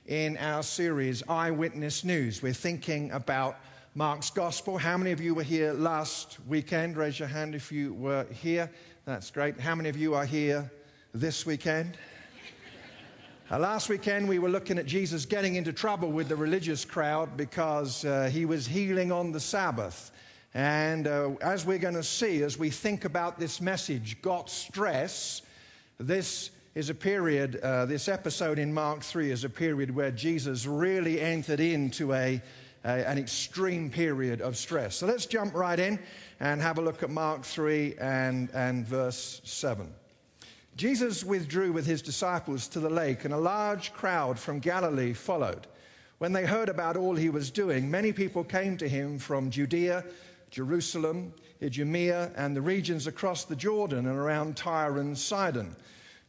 in 0.08 0.38
our 0.38 0.64
series, 0.64 1.22
Eyewitness 1.30 2.04
News. 2.04 2.42
We're 2.42 2.52
thinking 2.54 3.12
about 3.12 3.58
Mark's 3.94 4.32
Gospel. 4.32 4.80
How 4.80 4.98
many 4.98 5.12
of 5.12 5.22
you 5.22 5.36
were 5.36 5.44
here 5.44 5.72
last 5.72 6.40
weekend? 6.48 6.98
Raise 6.98 7.20
your 7.20 7.28
hand 7.28 7.54
if 7.54 7.72
you 7.72 7.94
were 7.94 8.26
here. 8.32 8.72
That's 9.06 9.30
great. 9.30 9.60
How 9.60 9.76
many 9.76 9.90
of 9.90 9.98
you 9.98 10.16
are 10.16 10.26
here 10.26 10.72
this 11.14 11.46
weekend? 11.46 12.00
Uh, 13.52 13.60
last 13.60 13.88
weekend, 13.88 14.28
we 14.28 14.40
were 14.40 14.50
looking 14.50 14.80
at 14.80 14.88
Jesus 14.88 15.28
getting 15.28 15.54
into 15.54 15.72
trouble 15.72 16.12
with 16.12 16.28
the 16.28 16.36
religious 16.36 16.84
crowd 16.84 17.38
because 17.38 18.04
uh, 18.04 18.32
he 18.34 18.46
was 18.46 18.66
healing 18.66 19.12
on 19.12 19.32
the 19.32 19.40
Sabbath. 19.40 20.12
And 20.54 21.08
uh, 21.08 21.32
as 21.42 21.66
we're 21.66 21.78
going 21.78 21.94
to 21.94 22.04
see, 22.04 22.44
as 22.44 22.60
we 22.60 22.70
think 22.70 23.06
about 23.06 23.40
this 23.40 23.62
message, 23.62 24.22
got 24.22 24.50
stress, 24.50 25.42
this 25.98 26.52
is 26.76 26.90
a 26.90 26.96
period, 26.96 27.58
uh, 27.58 27.86
this 27.86 28.10
episode 28.10 28.60
in 28.60 28.74
Mark 28.74 29.02
3 29.02 29.32
is 29.32 29.46
a 29.46 29.50
period 29.50 29.96
where 29.96 30.12
Jesus 30.12 30.66
really 30.66 31.22
entered 31.22 31.62
into 31.62 32.14
a, 32.14 32.42
a, 32.84 32.90
an 32.90 33.18
extreme 33.18 33.90
period 33.90 34.42
of 34.42 34.58
stress. 34.58 34.98
So 34.98 35.08
let's 35.08 35.26
jump 35.26 35.54
right 35.54 35.80
in 35.80 36.00
and 36.42 36.62
have 36.62 36.78
a 36.80 36.82
look 36.82 37.02
at 37.02 37.10
Mark 37.10 37.44
3 37.44 37.96
and, 38.00 38.50
and 38.54 38.86
verse 38.86 39.40
7. 39.46 39.88
Jesus 40.76 41.24
withdrew 41.24 41.72
with 41.72 41.86
his 41.86 42.02
disciples 42.02 42.68
to 42.70 42.80
the 42.80 42.90
lake, 42.90 43.24
and 43.24 43.34
a 43.34 43.38
large 43.38 43.94
crowd 43.94 44.38
from 44.40 44.60
Galilee 44.60 45.14
followed. 45.14 45.68
When 46.18 46.34
they 46.34 46.46
heard 46.46 46.70
about 46.70 46.98
all 46.98 47.16
he 47.16 47.30
was 47.30 47.52
doing, 47.52 47.90
many 47.90 48.12
people 48.12 48.44
came 48.44 48.78
to 48.78 48.88
him 48.88 49.18
from 49.18 49.50
Judea 49.50 50.06
Jerusalem, 50.52 51.34
Idumea, 51.64 52.32
and 52.36 52.56
the 52.56 52.62
regions 52.62 53.08
across 53.08 53.46
the 53.46 53.56
Jordan 53.56 54.06
and 54.06 54.18
around 54.18 54.58
Tyre 54.58 55.00
and 55.00 55.18
Sidon. 55.18 55.76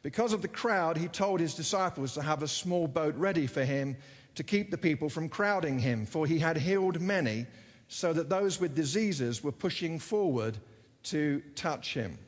Because 0.02 0.32
of 0.32 0.42
the 0.42 0.48
crowd, 0.48 0.96
he 0.96 1.08
told 1.08 1.40
his 1.40 1.54
disciples 1.54 2.14
to 2.14 2.22
have 2.22 2.42
a 2.42 2.48
small 2.48 2.88
boat 2.88 3.14
ready 3.16 3.46
for 3.46 3.64
him 3.64 3.96
to 4.34 4.42
keep 4.42 4.70
the 4.70 4.78
people 4.78 5.08
from 5.08 5.28
crowding 5.28 5.78
him, 5.78 6.06
for 6.06 6.26
he 6.26 6.38
had 6.38 6.56
healed 6.56 7.00
many, 7.00 7.46
so 7.88 8.12
that 8.12 8.28
those 8.30 8.58
with 8.58 8.74
diseases 8.74 9.44
were 9.44 9.52
pushing 9.52 9.98
forward 9.98 10.56
to 11.02 11.42
touch 11.54 11.94
him. 11.94 12.18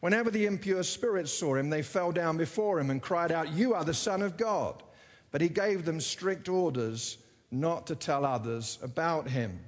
Whenever 0.00 0.30
the 0.30 0.46
impure 0.46 0.82
spirits 0.82 1.32
saw 1.32 1.54
him, 1.56 1.70
they 1.70 1.82
fell 1.82 2.12
down 2.12 2.36
before 2.36 2.78
him 2.78 2.90
and 2.90 3.00
cried 3.00 3.32
out, 3.32 3.52
You 3.52 3.74
are 3.74 3.84
the 3.84 3.94
Son 3.94 4.22
of 4.22 4.36
God. 4.36 4.82
But 5.30 5.40
he 5.40 5.48
gave 5.48 5.84
them 5.84 6.00
strict 6.00 6.48
orders 6.48 7.18
not 7.50 7.86
to 7.86 7.94
tell 7.94 8.24
others 8.24 8.78
about 8.82 9.28
him. 9.28 9.58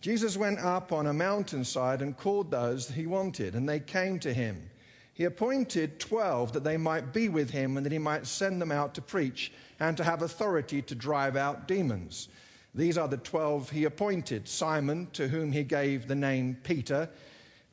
Jesus 0.00 0.36
went 0.36 0.60
up 0.60 0.92
on 0.92 1.06
a 1.06 1.12
mountainside 1.12 2.02
and 2.02 2.16
called 2.16 2.50
those 2.50 2.88
he 2.88 3.06
wanted, 3.06 3.54
and 3.54 3.68
they 3.68 3.80
came 3.80 4.18
to 4.20 4.32
him. 4.32 4.70
He 5.12 5.24
appointed 5.24 5.98
12 5.98 6.52
that 6.52 6.62
they 6.62 6.76
might 6.76 7.12
be 7.12 7.28
with 7.28 7.50
him 7.50 7.76
and 7.76 7.84
that 7.84 7.92
he 7.92 7.98
might 7.98 8.26
send 8.26 8.60
them 8.60 8.70
out 8.70 8.94
to 8.94 9.02
preach 9.02 9.52
and 9.80 9.96
to 9.96 10.04
have 10.04 10.22
authority 10.22 10.80
to 10.82 10.94
drive 10.94 11.34
out 11.34 11.66
demons. 11.66 12.28
These 12.74 12.96
are 12.96 13.08
the 13.08 13.16
twelve 13.16 13.70
he 13.70 13.84
appointed 13.84 14.46
Simon, 14.46 15.08
to 15.14 15.26
whom 15.26 15.50
he 15.50 15.64
gave 15.64 16.06
the 16.06 16.14
name 16.14 16.56
Peter, 16.62 17.08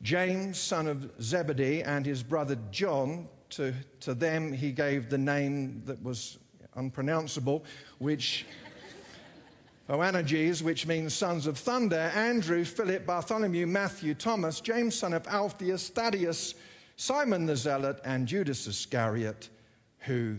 James, 0.02 0.58
son 0.58 0.88
of 0.88 1.12
Zebedee, 1.22 1.84
and 1.84 2.06
his 2.06 2.24
brother 2.24 2.58
John. 2.72 3.28
To, 3.52 3.74
to 4.00 4.16
them 4.16 4.52
he 4.52 4.72
gave 4.72 5.10
the 5.10 5.18
name 5.18 5.84
that 5.86 6.02
was 6.02 6.40
unpronounceable, 6.76 7.64
which 8.00 8.46
Boanerges, 9.88 10.64
which 10.64 10.88
means 10.88 11.14
sons 11.14 11.46
of 11.46 11.60
thunder, 11.60 12.12
Andrew, 12.16 12.66
Philip, 12.66 13.06
Bartholomew, 13.06 13.68
Matthew, 13.68 14.16
Thomas, 14.16 14.60
James, 14.60 14.96
son 14.96 15.14
of 15.14 15.28
Alphaeus, 15.28 15.90
Thaddeus, 15.90 16.56
Simon 16.98 17.46
the 17.46 17.56
Zealot, 17.56 18.00
and 18.04 18.28
Judas 18.28 18.66
Iscariot, 18.66 19.50
who 20.00 20.38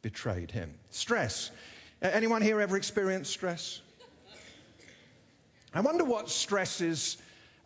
betrayed 0.00 0.50
him. 0.50 0.72
Stress. 0.90 1.50
Anyone 2.02 2.40
here 2.40 2.60
ever 2.60 2.76
experienced 2.76 3.32
stress? 3.32 3.80
I 5.74 5.80
wonder 5.80 6.04
what 6.04 6.30
stresses 6.30 7.16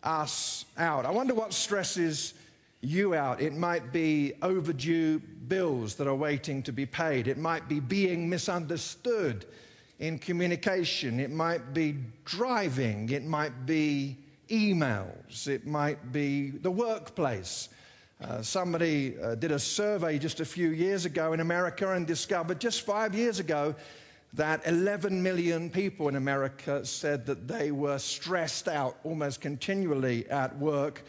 us 0.03 0.65
out. 0.77 1.05
I 1.05 1.11
wonder 1.11 1.35
what 1.35 1.53
stresses 1.53 2.33
you 2.81 3.13
out. 3.13 3.39
It 3.39 3.53
might 3.53 3.91
be 3.91 4.33
overdue 4.41 5.19
bills 5.47 5.95
that 5.95 6.07
are 6.07 6.15
waiting 6.15 6.63
to 6.63 6.71
be 6.71 6.85
paid. 6.85 7.27
It 7.27 7.37
might 7.37 7.67
be 7.67 7.79
being 7.79 8.27
misunderstood 8.29 9.45
in 9.99 10.19
communication. 10.19 11.19
It 11.19 11.31
might 11.31 11.73
be 11.73 11.97
driving. 12.25 13.09
It 13.09 13.25
might 13.25 13.65
be 13.65 14.17
emails. 14.49 15.47
It 15.47 15.65
might 15.65 16.11
be 16.11 16.49
the 16.49 16.71
workplace. 16.71 17.69
Uh, 18.23 18.41
somebody 18.41 19.15
uh, 19.19 19.35
did 19.35 19.51
a 19.51 19.59
survey 19.59 20.17
just 20.17 20.39
a 20.39 20.45
few 20.45 20.69
years 20.69 21.05
ago 21.05 21.33
in 21.33 21.39
America 21.39 21.91
and 21.91 22.07
discovered 22.07 22.59
just 22.59 22.81
five 22.81 23.13
years 23.13 23.39
ago 23.39 23.75
that 24.33 24.65
11 24.65 25.21
million 25.21 25.69
people 25.69 26.07
in 26.07 26.15
America 26.15 26.83
said 26.85 27.25
that 27.27 27.47
they 27.47 27.71
were 27.71 27.97
stressed 27.97 28.67
out 28.67 28.97
almost 29.03 29.39
continually 29.39 30.27
at 30.29 30.57
work. 30.57 31.03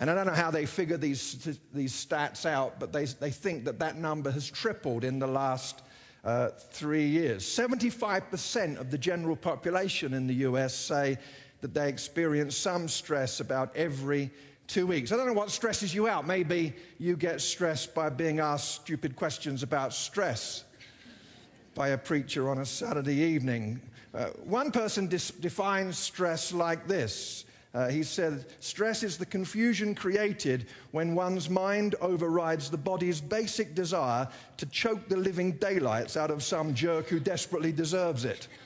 And 0.00 0.10
I 0.10 0.14
don't 0.14 0.26
know 0.26 0.32
how 0.32 0.50
they 0.50 0.66
figure 0.66 0.96
these, 0.96 1.58
these 1.74 1.92
stats 1.92 2.46
out, 2.46 2.80
but 2.80 2.92
they, 2.92 3.04
they 3.04 3.30
think 3.30 3.64
that 3.64 3.78
that 3.80 3.98
number 3.98 4.30
has 4.30 4.48
tripled 4.48 5.04
in 5.04 5.18
the 5.18 5.26
last 5.26 5.82
uh, 6.24 6.50
three 6.70 7.06
years. 7.06 7.44
75% 7.44 8.78
of 8.78 8.90
the 8.90 8.98
general 8.98 9.36
population 9.36 10.14
in 10.14 10.26
the 10.26 10.34
US 10.46 10.74
say 10.74 11.18
that 11.60 11.74
they 11.74 11.88
experience 11.88 12.56
some 12.56 12.88
stress 12.88 13.40
about 13.40 13.74
every 13.76 14.30
two 14.66 14.86
weeks. 14.86 15.12
I 15.12 15.16
don't 15.16 15.26
know 15.26 15.32
what 15.32 15.50
stresses 15.50 15.94
you 15.94 16.08
out. 16.08 16.26
Maybe 16.26 16.74
you 16.98 17.16
get 17.16 17.40
stressed 17.40 17.94
by 17.94 18.08
being 18.08 18.40
asked 18.40 18.82
stupid 18.82 19.16
questions 19.16 19.62
about 19.62 19.92
stress 19.92 20.64
by 21.74 21.88
a 21.88 21.98
preacher 21.98 22.48
on 22.48 22.58
a 22.58 22.66
Saturday 22.66 23.16
evening. 23.16 23.80
Uh, 24.14 24.26
one 24.44 24.70
person 24.70 25.06
dis- 25.06 25.30
defines 25.30 25.96
stress 25.96 26.52
like 26.52 26.86
this 26.86 27.44
uh, 27.74 27.88
he 27.88 28.02
said, 28.02 28.44
Stress 28.60 29.02
is 29.02 29.16
the 29.16 29.24
confusion 29.24 29.94
created 29.94 30.66
when 30.90 31.14
one's 31.14 31.48
mind 31.48 31.94
overrides 32.02 32.70
the 32.70 32.76
body's 32.76 33.20
basic 33.20 33.74
desire 33.74 34.28
to 34.58 34.66
choke 34.66 35.08
the 35.08 35.16
living 35.16 35.52
daylights 35.52 36.16
out 36.16 36.30
of 36.30 36.42
some 36.42 36.74
jerk 36.74 37.08
who 37.08 37.18
desperately 37.18 37.72
deserves 37.72 38.24
it. 38.24 38.48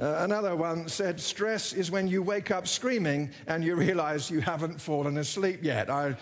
Uh, 0.00 0.20
another 0.20 0.54
one 0.54 0.88
said, 0.88 1.18
Stress 1.18 1.72
is 1.72 1.90
when 1.90 2.06
you 2.06 2.22
wake 2.22 2.52
up 2.52 2.68
screaming 2.68 3.28
and 3.48 3.64
you 3.64 3.74
realize 3.74 4.30
you 4.30 4.40
haven't 4.40 4.80
fallen 4.80 5.18
asleep 5.18 5.58
yet. 5.60 5.90
I, 5.90 6.16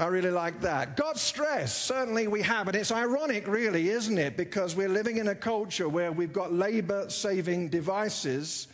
I 0.00 0.06
really 0.06 0.30
like 0.30 0.62
that. 0.62 0.96
God's 0.96 1.20
stress, 1.20 1.76
certainly 1.76 2.26
we 2.26 2.40
have. 2.40 2.68
And 2.68 2.76
it's 2.76 2.90
ironic, 2.90 3.46
really, 3.46 3.90
isn't 3.90 4.16
it? 4.16 4.34
Because 4.34 4.74
we're 4.74 4.88
living 4.88 5.18
in 5.18 5.28
a 5.28 5.34
culture 5.34 5.90
where 5.90 6.10
we've 6.10 6.32
got 6.32 6.54
labor 6.54 7.10
saving 7.10 7.68
devices. 7.68 8.68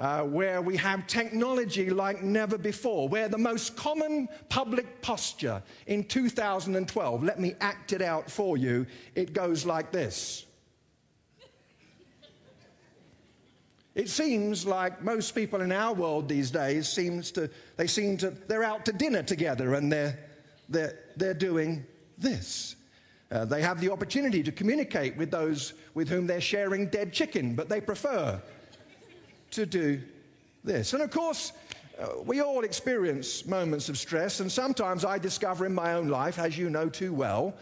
Uh, 0.00 0.24
where 0.24 0.60
we 0.60 0.76
have 0.76 1.06
technology 1.06 1.88
like 1.88 2.22
never 2.24 2.58
before, 2.58 3.08
where 3.08 3.28
the 3.28 3.38
most 3.38 3.76
common 3.76 4.26
public 4.48 5.00
posture 5.00 5.62
in 5.86 6.02
2012, 6.02 7.22
let 7.22 7.38
me 7.38 7.54
act 7.60 7.92
it 7.92 8.02
out 8.02 8.28
for 8.28 8.56
you, 8.56 8.84
it 9.14 9.32
goes 9.32 9.64
like 9.64 9.92
this. 9.92 10.44
It 13.94 14.08
seems 14.08 14.66
like 14.66 15.04
most 15.04 15.36
people 15.36 15.60
in 15.60 15.70
our 15.70 15.94
world 15.94 16.28
these 16.28 16.50
days 16.50 16.88
seems 16.88 17.30
to 17.32 17.48
they 17.76 17.86
seem 17.86 18.16
to 18.16 18.30
they're 18.30 18.64
out 18.64 18.84
to 18.86 18.92
dinner 18.92 19.22
together 19.22 19.74
and 19.74 19.92
they're 19.92 20.18
they're, 20.68 20.98
they're 21.16 21.34
doing 21.34 21.84
this. 22.18 22.76
Uh, 23.30 23.44
they 23.44 23.62
have 23.62 23.80
the 23.80 23.90
opportunity 23.90 24.42
to 24.42 24.52
communicate 24.52 25.16
with 25.16 25.30
those 25.30 25.72
with 25.94 26.08
whom 26.08 26.26
they're 26.26 26.40
sharing 26.40 26.86
dead 26.86 27.12
chicken, 27.12 27.54
but 27.54 27.68
they 27.68 27.80
prefer 27.80 28.40
to 29.50 29.66
do 29.66 30.00
this. 30.64 30.92
And 30.92 31.02
of 31.02 31.10
course, 31.10 31.52
uh, 31.98 32.22
we 32.24 32.40
all 32.40 32.64
experience 32.64 33.46
moments 33.46 33.88
of 33.88 33.98
stress, 33.98 34.40
and 34.40 34.50
sometimes 34.50 35.04
I 35.04 35.18
discover 35.18 35.66
in 35.66 35.74
my 35.74 35.94
own 35.94 36.08
life, 36.08 36.38
as 36.38 36.56
you 36.56 36.70
know 36.70 36.88
too 36.88 37.12
well, 37.12 37.54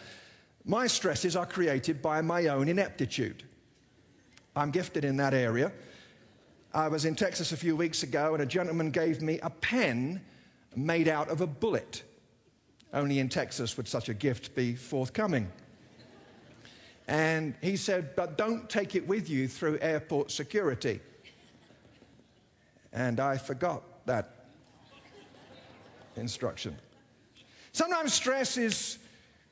my 0.65 0.87
stresses 0.87 1.37
are 1.37 1.47
created 1.47 2.03
by 2.03 2.21
my 2.21 2.49
own 2.49 2.69
ineptitude. 2.69 3.45
I'm 4.55 4.71
gifted 4.71 5.05
in 5.05 5.17
that 5.17 5.35
area. 5.35 5.73
I 6.73 6.89
was 6.89 7.05
in 7.05 7.15
Texas 7.15 7.53
a 7.53 7.57
few 7.57 7.75
weeks 7.75 8.03
ago, 8.03 8.35
and 8.35 8.43
a 8.43 8.47
gentleman 8.47 8.91
gave 8.91 9.23
me 9.23 9.41
a 9.43 9.51
pen 9.51 10.21
made 10.77 11.09
out 11.09 11.29
of 11.29 11.41
a 11.41 11.47
bullet. 11.47 12.05
Only 12.93 13.19
in 13.19 13.29
Texas 13.29 13.77
would 13.77 13.87
such 13.87 14.09
a 14.09 14.15
gift 14.15 14.55
be 14.55 14.75
forthcoming. 14.75 15.51
And 17.07 17.55
he 17.61 17.77
said, 17.77 18.15
But 18.17 18.37
don't 18.37 18.69
take 18.69 18.95
it 18.95 19.07
with 19.07 19.29
you 19.29 19.49
through 19.49 19.79
airport 19.81 20.31
security. 20.31 21.01
And 22.93 23.21
I 23.21 23.37
forgot 23.37 23.83
that 24.07 24.47
instruction. 26.17 26.77
Sometimes 27.73 28.13
stress 28.13 28.57
is 28.57 28.99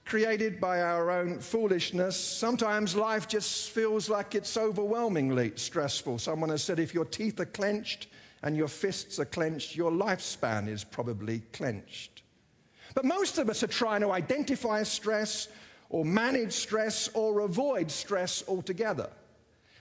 created 0.05 0.61
by 0.61 0.81
our 0.81 1.11
own 1.11 1.39
foolishness. 1.39 2.17
Sometimes 2.17 2.97
life 2.97 3.29
just 3.29 3.71
feels 3.71 4.09
like 4.09 4.35
it's 4.35 4.57
overwhelmingly 4.57 5.53
stressful. 5.55 6.19
Someone 6.19 6.51
has 6.51 6.65
said 6.65 6.79
if 6.79 6.95
your 6.95 7.05
teeth 7.05 7.39
are 7.41 7.45
clenched 7.47 8.09
and 8.43 8.57
your 8.57 8.69
fists 8.69 9.19
are 9.19 9.25
clenched, 9.27 9.77
your 9.77 9.91
lifespan 9.91 10.67
is 10.69 10.83
probably 10.83 11.41
clenched. 11.53 12.23
But 12.95 13.05
most 13.05 13.39
of 13.39 13.49
us 13.49 13.63
are 13.63 13.69
trying 13.69 14.01
to 14.01 14.13
identify 14.13 14.83
stress 14.83 15.49
or 15.91 16.05
manage 16.05 16.53
stress 16.53 17.09
or 17.15 17.41
avoid 17.41 17.91
stress 17.91 18.45
altogether. 18.47 19.11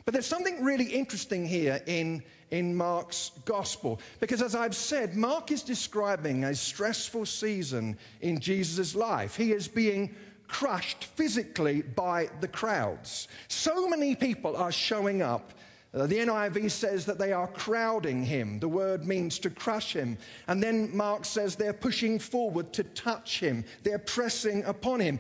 But 0.06 0.14
there's 0.14 0.26
something 0.26 0.64
really 0.64 0.86
interesting 0.86 1.46
here 1.46 1.82
in, 1.86 2.24
in 2.52 2.74
Mark's 2.74 3.32
gospel. 3.44 4.00
Because 4.22 4.42
as 4.42 4.56
I've 4.56 4.76
said, 4.76 5.16
Mark 5.16 5.52
is 5.52 5.64
describing 5.64 6.46
a 6.46 6.56
stressful 6.56 7.26
season 7.26 7.98
in 8.22 8.40
Jesus' 8.40 8.96
life. 8.96 9.36
He 9.36 9.52
is 9.52 9.68
being 9.68 10.16
crushed 10.48 11.04
physically 11.04 11.82
by 11.82 12.30
the 12.40 12.48
crowds. 12.48 13.28
So 13.50 13.90
many 13.90 14.16
people 14.16 14.56
are 14.56 14.72
showing 14.72 15.22
up 15.22 15.52
the 16.06 16.18
NIV 16.18 16.70
says 16.70 17.06
that 17.06 17.18
they 17.18 17.32
are 17.32 17.48
crowding 17.48 18.24
him. 18.24 18.60
The 18.60 18.68
word 18.68 19.06
means 19.06 19.40
to 19.40 19.50
crush 19.50 19.94
him. 19.94 20.18
And 20.48 20.62
then 20.62 20.96
Mark 20.96 21.26
says 21.26 21.56
they're 21.56 21.74
pushing 21.74 22.20
forward 22.20 22.74
to 22.74 22.84
touch 22.84 23.40
him, 23.40 23.64
they're 23.84 23.98
pressing 23.98 24.64
upon 24.66 25.00
him. 25.00 25.20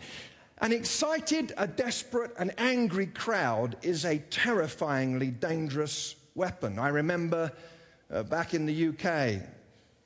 An 0.59 0.73
excited, 0.73 1.53
a 1.57 1.67
desperate, 1.67 2.31
an 2.37 2.51
angry 2.57 3.07
crowd 3.07 3.77
is 3.81 4.05
a 4.05 4.17
terrifyingly 4.17 5.31
dangerous 5.31 6.15
weapon. 6.35 6.79
I 6.79 6.89
remember 6.89 7.51
uh, 8.11 8.23
back 8.23 8.53
in 8.53 8.65
the 8.65 8.87
UK 8.89 9.41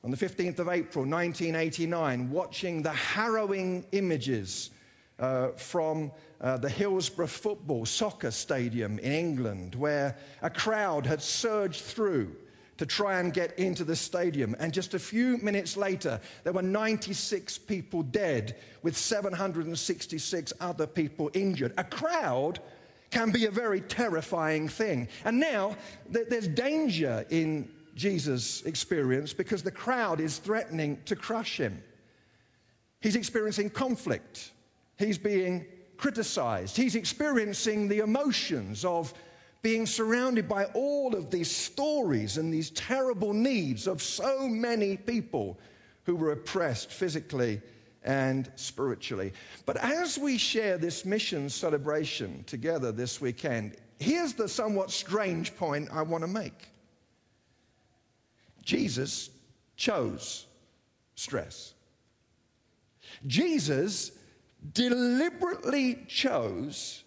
on 0.03 0.11
the 0.11 0.17
15th 0.17 0.59
of 0.59 0.67
April 0.67 1.05
1989 1.05 2.29
watching 2.31 2.81
the 2.81 2.91
harrowing 2.91 3.85
images 3.91 4.71
uh, 5.19 5.49
from 5.49 6.11
uh, 6.41 6.57
the 6.57 6.69
Hillsborough 6.69 7.27
Football 7.27 7.85
Soccer 7.85 8.31
Stadium 8.31 8.97
in 8.99 9.11
England, 9.11 9.75
where 9.75 10.17
a 10.41 10.49
crowd 10.49 11.05
had 11.05 11.21
surged 11.21 11.81
through 11.81 12.35
to 12.77 12.85
try 12.87 13.19
and 13.19 13.31
get 13.31 13.57
into 13.59 13.83
the 13.83 13.95
stadium. 13.95 14.55
And 14.59 14.73
just 14.73 14.95
a 14.95 14.99
few 14.99 15.37
minutes 15.37 15.77
later, 15.77 16.19
there 16.43 16.53
were 16.53 16.63
96 16.63 17.59
people 17.59 18.01
dead, 18.01 18.57
with 18.81 18.97
766 18.97 20.53
other 20.59 20.87
people 20.87 21.29
injured. 21.35 21.73
A 21.77 21.83
crowd 21.83 22.59
can 23.11 23.29
be 23.29 23.45
a 23.45 23.51
very 23.51 23.81
terrifying 23.81 24.67
thing. 24.67 25.09
And 25.25 25.39
now 25.39 25.75
there's 26.09 26.47
danger 26.47 27.23
in 27.29 27.69
Jesus' 27.93 28.63
experience 28.63 29.31
because 29.31 29.61
the 29.61 29.69
crowd 29.69 30.19
is 30.19 30.39
threatening 30.39 30.97
to 31.05 31.15
crush 31.15 31.57
him. 31.57 31.83
He's 32.99 33.15
experiencing 33.15 33.69
conflict, 33.69 34.53
he's 34.97 35.19
being 35.19 35.65
criticized. 36.01 36.75
He's 36.75 36.95
experiencing 36.95 37.87
the 37.87 37.99
emotions 37.99 38.83
of 38.83 39.13
being 39.61 39.85
surrounded 39.85 40.49
by 40.49 40.65
all 40.73 41.15
of 41.15 41.29
these 41.29 41.55
stories 41.55 42.39
and 42.39 42.51
these 42.51 42.71
terrible 42.71 43.33
needs 43.33 43.85
of 43.85 44.01
so 44.01 44.47
many 44.47 44.97
people 44.97 45.59
who 46.05 46.15
were 46.15 46.31
oppressed 46.31 46.91
physically 46.91 47.61
and 48.03 48.51
spiritually. 48.55 49.31
But 49.67 49.77
as 49.77 50.17
we 50.17 50.39
share 50.39 50.79
this 50.79 51.05
mission 51.05 51.47
celebration 51.49 52.43
together 52.45 52.91
this 52.91 53.21
weekend, 53.21 53.75
here's 53.99 54.33
the 54.33 54.49
somewhat 54.49 54.89
strange 54.89 55.55
point 55.55 55.87
I 55.93 56.01
want 56.01 56.23
to 56.23 56.27
make 56.27 56.67
Jesus 58.63 59.29
chose 59.75 60.47
stress. 61.13 61.75
Jesus 63.27 64.13
deliberately 64.73 66.05
chose 66.07 67.03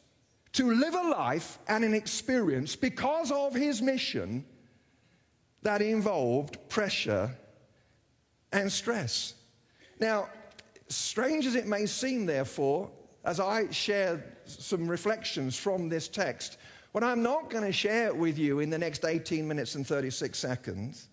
to 0.52 0.72
live 0.72 0.94
a 0.94 1.08
life 1.08 1.58
and 1.68 1.84
an 1.84 1.94
experience 1.94 2.76
because 2.76 3.30
of 3.30 3.54
his 3.54 3.82
mission 3.82 4.44
that 5.62 5.82
involved 5.82 6.58
pressure 6.68 7.30
and 8.52 8.70
stress. 8.70 9.34
Now, 9.98 10.28
strange 10.88 11.46
as 11.46 11.54
it 11.54 11.66
may 11.66 11.86
seem, 11.86 12.26
therefore, 12.26 12.90
as 13.24 13.40
I 13.40 13.70
share 13.70 14.24
some 14.44 14.86
reflections 14.86 15.56
from 15.56 15.88
this 15.88 16.08
text, 16.08 16.58
what 16.92 17.02
I'm 17.02 17.22
not 17.22 17.50
going 17.50 17.64
to 17.64 17.72
share 17.72 18.14
with 18.14 18.38
you 18.38 18.60
in 18.60 18.70
the 18.70 18.78
next 18.78 19.04
18 19.04 19.48
minutes 19.48 19.74
and 19.74 19.86
36 19.86 20.38
seconds 20.38 21.08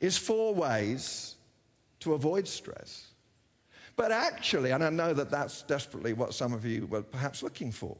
is 0.00 0.16
four 0.18 0.54
ways 0.54 1.36
to 2.00 2.14
avoid 2.14 2.48
stress. 2.48 3.03
But 3.96 4.10
actually, 4.10 4.72
and 4.72 4.82
I 4.82 4.90
know 4.90 5.12
that 5.12 5.30
that's 5.30 5.62
desperately 5.62 6.12
what 6.12 6.34
some 6.34 6.52
of 6.52 6.64
you 6.64 6.86
were 6.86 7.02
perhaps 7.02 7.42
looking 7.42 7.70
for, 7.70 7.96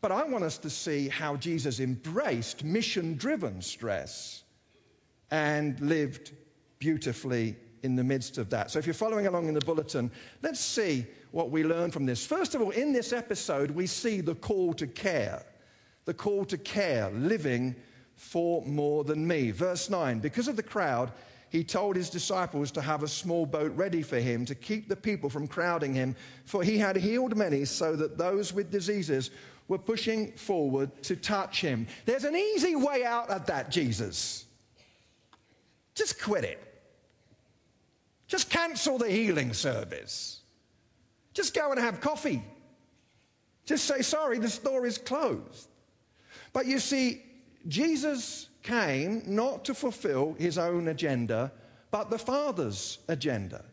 but 0.00 0.10
I 0.10 0.24
want 0.24 0.44
us 0.44 0.56
to 0.58 0.70
see 0.70 1.08
how 1.08 1.36
Jesus 1.36 1.78
embraced 1.78 2.64
mission 2.64 3.16
driven 3.16 3.60
stress 3.60 4.44
and 5.30 5.78
lived 5.80 6.32
beautifully 6.78 7.56
in 7.82 7.96
the 7.96 8.04
midst 8.04 8.38
of 8.38 8.50
that. 8.50 8.70
So 8.70 8.78
if 8.78 8.86
you're 8.86 8.94
following 8.94 9.26
along 9.26 9.48
in 9.48 9.54
the 9.54 9.60
bulletin, 9.60 10.10
let's 10.42 10.60
see 10.60 11.06
what 11.30 11.50
we 11.50 11.64
learn 11.64 11.90
from 11.90 12.06
this. 12.06 12.26
First 12.26 12.54
of 12.54 12.62
all, 12.62 12.70
in 12.70 12.92
this 12.92 13.12
episode, 13.12 13.70
we 13.70 13.86
see 13.86 14.20
the 14.20 14.34
call 14.34 14.72
to 14.74 14.86
care. 14.86 15.44
The 16.04 16.14
call 16.14 16.44
to 16.46 16.58
care, 16.58 17.10
living 17.10 17.76
for 18.14 18.62
more 18.62 19.04
than 19.04 19.26
me. 19.26 19.50
Verse 19.50 19.88
9 19.88 20.18
Because 20.18 20.48
of 20.48 20.56
the 20.56 20.62
crowd, 20.62 21.12
he 21.50 21.64
told 21.64 21.96
his 21.96 22.08
disciples 22.08 22.70
to 22.70 22.80
have 22.80 23.02
a 23.02 23.08
small 23.08 23.44
boat 23.44 23.72
ready 23.76 24.02
for 24.02 24.18
him 24.18 24.44
to 24.46 24.54
keep 24.54 24.88
the 24.88 24.96
people 24.96 25.28
from 25.28 25.48
crowding 25.48 25.92
him, 25.92 26.14
for 26.44 26.62
he 26.62 26.78
had 26.78 26.96
healed 26.96 27.36
many, 27.36 27.64
so 27.64 27.96
that 27.96 28.16
those 28.16 28.52
with 28.52 28.70
diseases 28.70 29.30
were 29.66 29.78
pushing 29.78 30.32
forward 30.32 30.90
to 31.02 31.16
touch 31.16 31.60
him. 31.60 31.88
There's 32.06 32.24
an 32.24 32.36
easy 32.36 32.76
way 32.76 33.04
out 33.04 33.30
of 33.30 33.46
that, 33.46 33.70
Jesus. 33.70 34.46
Just 35.96 36.22
quit 36.22 36.44
it. 36.44 36.66
Just 38.28 38.48
cancel 38.48 38.96
the 38.96 39.10
healing 39.10 39.52
service. 39.52 40.40
Just 41.34 41.52
go 41.52 41.72
and 41.72 41.80
have 41.80 42.00
coffee. 42.00 42.44
Just 43.64 43.86
say, 43.86 44.02
sorry, 44.02 44.38
the 44.38 44.48
store 44.48 44.86
is 44.86 44.98
closed. 44.98 45.68
But 46.52 46.66
you 46.66 46.78
see, 46.78 47.24
Jesus 47.66 48.49
came 48.62 49.22
not 49.26 49.64
to 49.64 49.74
fulfill 49.74 50.34
his 50.38 50.58
own 50.58 50.88
agenda, 50.88 51.52
but 51.90 52.10
the 52.10 52.18
Father's 52.18 52.98
agenda. 53.08 53.64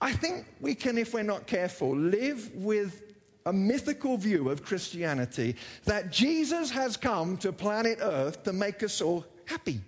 I 0.00 0.12
think 0.12 0.46
we 0.60 0.74
can, 0.74 0.98
if 0.98 1.14
we're 1.14 1.22
not 1.22 1.46
careful, 1.46 1.96
live 1.96 2.50
with 2.54 3.14
a 3.46 3.52
mythical 3.52 4.16
view 4.16 4.50
of 4.50 4.64
Christianity 4.64 5.56
that 5.84 6.10
Jesus 6.10 6.70
has 6.70 6.96
come 6.96 7.36
to 7.38 7.52
planet 7.52 7.98
Earth 8.00 8.42
to 8.44 8.52
make 8.52 8.82
us 8.82 9.00
all 9.00 9.24
happy 9.46 9.80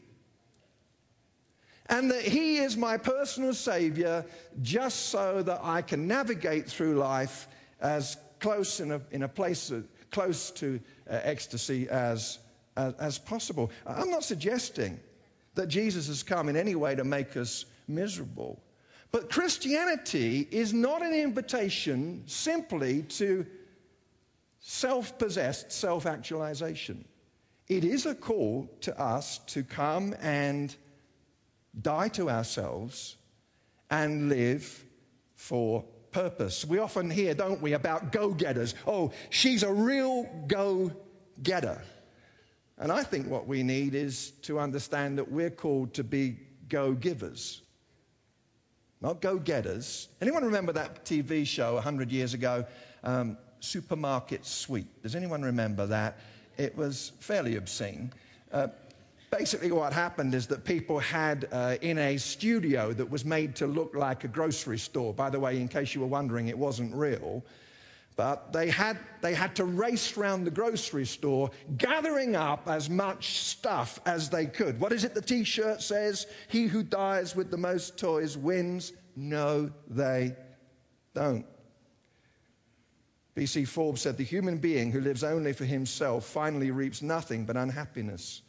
and 1.86 2.10
that 2.10 2.22
He 2.22 2.58
is 2.58 2.76
my 2.76 2.96
personal 2.96 3.54
Savior 3.54 4.24
just 4.62 5.06
so 5.06 5.42
that 5.42 5.60
I 5.62 5.82
can 5.82 6.06
navigate 6.06 6.66
through 6.66 6.94
life 6.94 7.48
as 7.80 8.16
close 8.40 8.80
in 8.80 8.92
a, 8.92 9.00
in 9.10 9.22
a 9.24 9.28
place 9.28 9.72
close 10.10 10.50
to 10.52 10.80
uh, 11.10 11.20
ecstasy 11.22 11.88
as, 11.88 12.38
as, 12.76 12.94
as 12.94 13.18
possible. 13.18 13.70
I'm 13.86 14.10
not 14.10 14.24
suggesting 14.24 15.00
that 15.54 15.68
Jesus 15.68 16.08
has 16.08 16.22
come 16.22 16.48
in 16.48 16.56
any 16.56 16.74
way 16.74 16.94
to 16.94 17.04
make 17.04 17.36
us 17.36 17.64
miserable. 17.88 18.60
But 19.12 19.30
Christianity 19.30 20.48
is 20.50 20.72
not 20.72 21.02
an 21.02 21.14
invitation 21.14 22.24
simply 22.26 23.02
to 23.02 23.46
self 24.58 25.18
possessed 25.18 25.70
self 25.70 26.06
actualization. 26.06 27.04
It 27.68 27.84
is 27.84 28.06
a 28.06 28.14
call 28.14 28.68
to 28.82 28.98
us 29.00 29.38
to 29.46 29.62
come 29.62 30.14
and 30.20 30.74
die 31.80 32.08
to 32.08 32.30
ourselves, 32.30 33.16
and 33.90 34.28
live 34.28 34.84
for 35.34 35.84
purpose. 36.10 36.64
We 36.64 36.78
often 36.78 37.10
hear, 37.10 37.34
don't 37.34 37.60
we, 37.60 37.72
about 37.72 38.12
go 38.12 38.30
getters. 38.30 38.74
Oh, 38.86 39.12
she's 39.30 39.62
a 39.62 39.72
real 39.72 40.24
go 40.46 40.92
getter. 41.42 41.80
And 42.84 42.92
I 42.92 43.02
think 43.02 43.26
what 43.30 43.46
we 43.46 43.62
need 43.62 43.94
is 43.94 44.32
to 44.42 44.60
understand 44.60 45.16
that 45.16 45.32
we're 45.32 45.48
called 45.48 45.94
to 45.94 46.04
be 46.04 46.36
go 46.68 46.92
givers, 46.92 47.62
not 49.00 49.22
go 49.22 49.38
getters. 49.38 50.08
Anyone 50.20 50.44
remember 50.44 50.70
that 50.72 51.02
TV 51.06 51.46
show 51.46 51.76
100 51.76 52.12
years 52.12 52.34
ago, 52.34 52.66
um, 53.02 53.38
Supermarket 53.60 54.44
Sweep? 54.44 55.02
Does 55.02 55.14
anyone 55.14 55.40
remember 55.40 55.86
that? 55.86 56.18
It 56.58 56.76
was 56.76 57.12
fairly 57.20 57.56
obscene. 57.56 58.12
Uh, 58.52 58.68
basically 59.30 59.72
what 59.72 59.94
happened 59.94 60.34
is 60.34 60.46
that 60.48 60.66
people 60.66 60.98
had 60.98 61.48
uh, 61.52 61.76
in 61.80 61.96
a 61.96 62.18
studio 62.18 62.92
that 62.92 63.08
was 63.08 63.24
made 63.24 63.56
to 63.56 63.66
look 63.66 63.94
like 63.94 64.24
a 64.24 64.28
grocery 64.28 64.78
store. 64.78 65.14
By 65.14 65.30
the 65.30 65.40
way, 65.40 65.58
in 65.58 65.68
case 65.68 65.94
you 65.94 66.02
were 66.02 66.06
wondering, 66.06 66.48
it 66.48 66.58
wasn't 66.58 66.94
real. 66.94 67.42
But 68.16 68.52
they 68.52 68.70
had, 68.70 68.98
they 69.22 69.34
had 69.34 69.56
to 69.56 69.64
race 69.64 70.16
around 70.16 70.44
the 70.44 70.50
grocery 70.50 71.04
store, 71.04 71.50
gathering 71.76 72.36
up 72.36 72.68
as 72.68 72.88
much 72.88 73.38
stuff 73.38 73.98
as 74.06 74.30
they 74.30 74.46
could. 74.46 74.78
What 74.78 74.92
is 74.92 75.02
it 75.02 75.14
the 75.14 75.20
t 75.20 75.42
shirt 75.42 75.82
says? 75.82 76.26
He 76.48 76.66
who 76.66 76.84
dies 76.84 77.34
with 77.34 77.50
the 77.50 77.56
most 77.56 77.98
toys 77.98 78.36
wins. 78.36 78.92
No, 79.16 79.70
they 79.88 80.36
don't. 81.12 81.44
B.C. 83.34 83.64
Forbes 83.64 84.02
said 84.02 84.16
the 84.16 84.22
human 84.22 84.58
being 84.58 84.92
who 84.92 85.00
lives 85.00 85.24
only 85.24 85.52
for 85.52 85.64
himself 85.64 86.24
finally 86.24 86.70
reaps 86.70 87.02
nothing 87.02 87.44
but 87.44 87.56
unhappiness. 87.56 88.42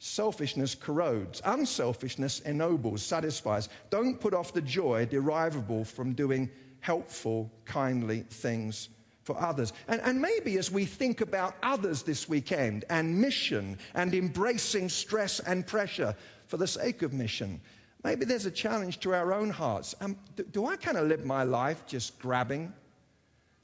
Selfishness 0.00 0.74
corrodes. 0.74 1.40
Unselfishness 1.44 2.40
ennobles, 2.40 3.04
satisfies. 3.04 3.68
Don't 3.88 4.20
put 4.20 4.34
off 4.34 4.52
the 4.52 4.60
joy 4.60 5.06
derivable 5.06 5.84
from 5.84 6.12
doing 6.12 6.50
helpful, 6.80 7.52
kindly 7.64 8.24
things 8.28 8.88
for 9.26 9.36
others. 9.42 9.72
And, 9.88 10.00
and, 10.02 10.22
maybe 10.22 10.56
as 10.56 10.70
we 10.70 10.84
think 10.84 11.20
about 11.20 11.56
others 11.60 12.04
this 12.04 12.28
weekend 12.28 12.84
and 12.88 13.20
mission 13.20 13.76
and 13.94 14.14
embracing 14.14 14.88
stress 14.88 15.40
and 15.40 15.66
pressure 15.66 16.14
for 16.46 16.58
the 16.58 16.66
sake 16.68 17.02
of 17.02 17.12
mission, 17.12 17.60
maybe 18.04 18.24
there's 18.24 18.46
a 18.46 18.52
challenge 18.52 19.00
to 19.00 19.12
our 19.12 19.34
own 19.34 19.50
hearts. 19.50 19.96
Um, 20.00 20.16
do, 20.36 20.44
do 20.44 20.66
I 20.66 20.76
kind 20.76 20.96
of 20.96 21.08
live 21.08 21.24
my 21.24 21.42
life 21.42 21.84
just 21.88 22.20
grabbing 22.20 22.72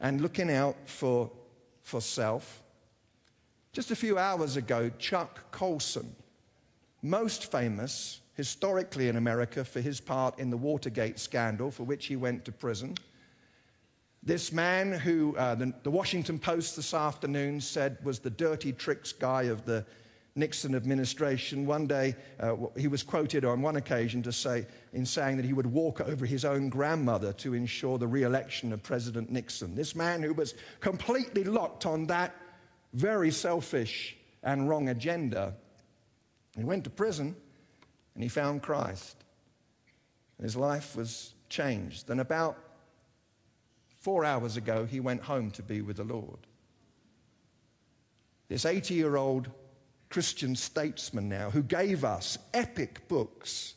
and 0.00 0.20
looking 0.20 0.50
out 0.50 0.76
for, 0.84 1.30
for 1.82 2.00
self? 2.00 2.60
Just 3.72 3.92
a 3.92 3.96
few 3.96 4.18
hours 4.18 4.56
ago, 4.56 4.90
Chuck 4.98 5.52
Colson, 5.52 6.12
most 7.02 7.52
famous 7.52 8.20
historically 8.34 9.08
in 9.08 9.16
America 9.16 9.64
for 9.64 9.80
his 9.80 10.00
part 10.00 10.40
in 10.40 10.50
the 10.50 10.56
Watergate 10.56 11.20
scandal, 11.20 11.70
for 11.70 11.84
which 11.84 12.06
he 12.06 12.16
went 12.16 12.44
to 12.46 12.50
prison. 12.50 12.96
This 14.22 14.52
man, 14.52 14.92
who 14.92 15.36
uh, 15.36 15.54
the, 15.56 15.72
the, 15.82 15.90
Washington 15.90 16.38
Post 16.38 16.76
this 16.76 16.94
afternoon 16.94 17.60
said 17.60 17.98
was 18.04 18.20
the 18.20 18.30
dirty 18.30 18.72
tricks 18.72 19.12
guy 19.12 19.44
of 19.44 19.64
the 19.64 19.84
Nixon 20.34 20.74
administration, 20.74 21.66
one 21.66 21.86
day 21.86 22.14
uh, 22.40 22.56
he 22.76 22.88
was 22.88 23.02
quoted 23.02 23.44
on 23.44 23.60
one 23.60 23.76
occasion 23.76 24.22
to 24.22 24.32
say, 24.32 24.66
in 24.94 25.04
saying 25.04 25.36
that 25.36 25.44
he 25.44 25.52
would 25.52 25.66
walk 25.66 26.00
over 26.00 26.24
his 26.24 26.44
own 26.44 26.70
grandmother 26.70 27.34
to 27.34 27.52
ensure 27.52 27.98
the 27.98 28.06
re 28.06 28.22
election 28.22 28.72
of 28.72 28.82
President 28.82 29.30
Nixon. 29.30 29.74
This 29.74 29.94
man 29.94 30.22
who 30.22 30.32
was 30.32 30.54
completely 30.80 31.44
locked 31.44 31.84
on 31.84 32.06
that 32.06 32.34
very 32.94 33.30
selfish 33.30 34.16
and 34.42 34.68
wrong 34.68 34.88
agenda 34.88 35.54
he 36.56 36.64
went 36.64 36.84
to 36.84 36.90
prison 36.90 37.34
and 38.14 38.22
he 38.22 38.28
found 38.28 38.62
Christ. 38.62 39.16
And 40.38 40.44
His 40.44 40.56
life 40.56 40.96
was 40.96 41.34
changed. 41.48 42.10
And 42.10 42.20
about 42.20 42.58
four 44.02 44.24
hours 44.24 44.56
ago, 44.56 44.84
he 44.84 45.00
went 45.00 45.22
home 45.22 45.50
to 45.52 45.62
be 45.62 45.80
with 45.80 45.96
the 45.96 46.04
Lord. 46.04 46.40
This 48.48 48.66
80 48.66 48.94
year 48.94 49.16
old 49.16 49.48
Christian 50.10 50.54
statesman 50.54 51.28
now 51.28 51.50
who 51.50 51.62
gave 51.62 52.04
us 52.04 52.36
epic 52.52 53.08
books 53.08 53.74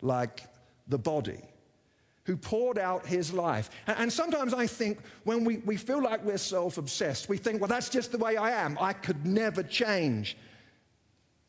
like 0.00 0.44
The 0.88 0.96
Body, 0.96 1.42
who 2.24 2.36
poured 2.36 2.78
out 2.78 3.04
his 3.04 3.34
life. 3.34 3.68
And 3.86 4.10
sometimes 4.10 4.54
I 4.54 4.66
think 4.66 4.98
when 5.24 5.44
we, 5.44 5.58
we 5.58 5.76
feel 5.76 6.02
like 6.02 6.24
we're 6.24 6.38
self 6.38 6.78
obsessed, 6.78 7.28
we 7.28 7.36
think, 7.36 7.60
well, 7.60 7.68
that's 7.68 7.90
just 7.90 8.12
the 8.12 8.18
way 8.18 8.36
I 8.36 8.52
am. 8.64 8.78
I 8.80 8.92
could 8.92 9.26
never 9.26 9.62
change. 9.62 10.38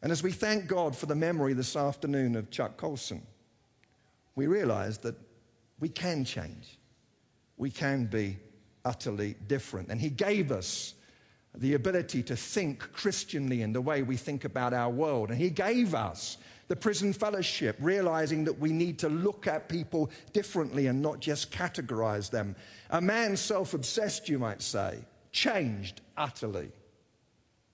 And 0.02 0.12
as 0.12 0.22
we 0.22 0.32
thank 0.32 0.68
God 0.68 0.98
for 0.98 1.06
the 1.06 1.16
memory 1.16 1.54
this 1.54 1.76
afternoon 1.76 2.36
of 2.36 2.50
Chuck 2.50 2.76
Colson, 2.76 3.22
we 4.36 4.48
realize 4.48 4.98
that 5.00 5.16
we 5.80 5.90
can 5.90 6.26
change. 6.26 6.75
We 7.58 7.70
can 7.70 8.06
be 8.06 8.38
utterly 8.84 9.36
different. 9.48 9.89
And 9.89 10.00
He 10.00 10.10
gave 10.10 10.52
us 10.52 10.94
the 11.54 11.74
ability 11.74 12.22
to 12.24 12.36
think 12.36 12.80
Christianly 12.91 13.62
in 13.62 13.74
the 13.74 13.82
way 13.82 14.04
we 14.04 14.18
think 14.18 14.46
about 14.46 14.74
our 14.74 14.89
world. 14.89 15.30
And 15.30 15.39
He 15.39 15.50
gave 15.50 15.96
us 15.96 16.38
the 16.68 16.76
prison 16.76 17.13
fellowship, 17.13 17.78
realizing 17.80 18.44
that 18.46 18.60
we 18.60 18.72
need 18.72 18.98
to 19.00 19.10
look 19.10 19.48
at 19.48 19.70
people 19.70 20.10
differently 20.34 20.88
and 20.88 21.02
not 21.02 21.20
just 21.20 21.52
categorize 21.52 22.30
them. 22.30 22.56
A 22.89 23.02
man 23.02 23.38
self 23.38 23.74
obsessed, 23.74 24.28
you 24.28 24.39
might 24.39 24.62
say, 24.62 25.00
changed 25.32 26.02
utterly. 26.18 26.72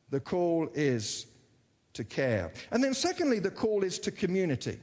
The 0.10 0.20
call 0.20 0.70
is 0.74 1.28
to 1.94 2.04
care. 2.04 2.52
And 2.72 2.84
then, 2.84 2.94
secondly, 2.94 3.40
the 3.40 3.52
call 3.52 3.84
is 3.84 3.98
to 4.00 4.12
community. 4.12 4.80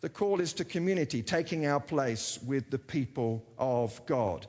The 0.00 0.08
call 0.08 0.40
is 0.40 0.52
to 0.54 0.64
community, 0.64 1.22
taking 1.22 1.66
our 1.66 1.80
place 1.80 2.38
with 2.46 2.70
the 2.70 2.78
people 2.78 3.44
of 3.58 4.04
God. 4.06 4.46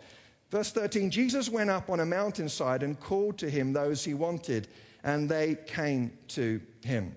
Verse 0.51 0.71
13 0.71 1.09
Jesus 1.09 1.49
went 1.49 1.69
up 1.69 1.89
on 1.89 1.99
a 1.99 2.05
mountainside 2.05 2.83
and 2.83 2.99
called 2.99 3.37
to 3.39 3.49
him 3.49 3.73
those 3.73 4.03
he 4.03 4.13
wanted, 4.13 4.67
and 5.03 5.29
they 5.29 5.57
came 5.65 6.11
to 6.29 6.61
him. 6.83 7.15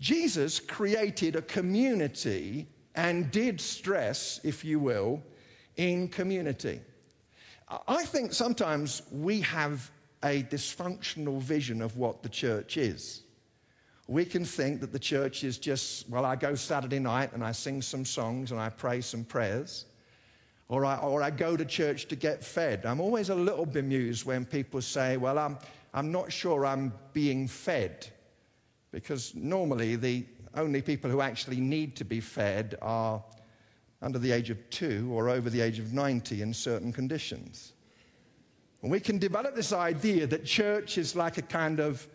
Jesus 0.00 0.60
created 0.60 1.36
a 1.36 1.42
community 1.42 2.66
and 2.94 3.30
did 3.30 3.60
stress, 3.60 4.40
if 4.42 4.64
you 4.64 4.78
will, 4.78 5.22
in 5.76 6.08
community. 6.08 6.80
I 7.86 8.04
think 8.04 8.32
sometimes 8.32 9.02
we 9.12 9.42
have 9.42 9.90
a 10.22 10.42
dysfunctional 10.42 11.40
vision 11.40 11.80
of 11.80 11.96
what 11.96 12.22
the 12.22 12.28
church 12.28 12.76
is. 12.76 13.22
We 14.10 14.24
can 14.24 14.44
think 14.44 14.80
that 14.80 14.90
the 14.90 14.98
church 14.98 15.44
is 15.44 15.56
just, 15.56 16.08
well, 16.08 16.24
I 16.24 16.34
go 16.34 16.56
Saturday 16.56 16.98
night 16.98 17.32
and 17.32 17.44
I 17.44 17.52
sing 17.52 17.80
some 17.80 18.04
songs 18.04 18.50
and 18.50 18.60
I 18.60 18.68
pray 18.68 19.02
some 19.02 19.22
prayers, 19.22 19.84
or 20.66 20.84
I, 20.84 20.96
or 20.96 21.22
I 21.22 21.30
go 21.30 21.56
to 21.56 21.64
church 21.64 22.08
to 22.08 22.16
get 22.16 22.42
fed. 22.42 22.84
I'm 22.86 23.00
always 23.00 23.28
a 23.28 23.36
little 23.36 23.64
bemused 23.64 24.26
when 24.26 24.44
people 24.44 24.82
say, 24.82 25.16
well, 25.16 25.38
I'm, 25.38 25.58
I'm 25.94 26.10
not 26.10 26.32
sure 26.32 26.66
I'm 26.66 26.92
being 27.12 27.46
fed 27.46 28.08
because 28.90 29.32
normally 29.36 29.94
the 29.94 30.26
only 30.56 30.82
people 30.82 31.08
who 31.08 31.20
actually 31.20 31.60
need 31.60 31.94
to 31.94 32.04
be 32.04 32.18
fed 32.18 32.76
are 32.82 33.22
under 34.02 34.18
the 34.18 34.32
age 34.32 34.50
of 34.50 34.58
two 34.70 35.08
or 35.12 35.28
over 35.28 35.48
the 35.48 35.60
age 35.60 35.78
of 35.78 35.92
90 35.92 36.42
in 36.42 36.52
certain 36.52 36.92
conditions. 36.92 37.74
And 38.82 38.90
we 38.90 38.98
can 38.98 39.18
develop 39.18 39.54
this 39.54 39.72
idea 39.72 40.26
that 40.26 40.44
church 40.44 40.98
is 40.98 41.14
like 41.14 41.38
a 41.38 41.42
kind 41.42 41.78
of 41.78 42.08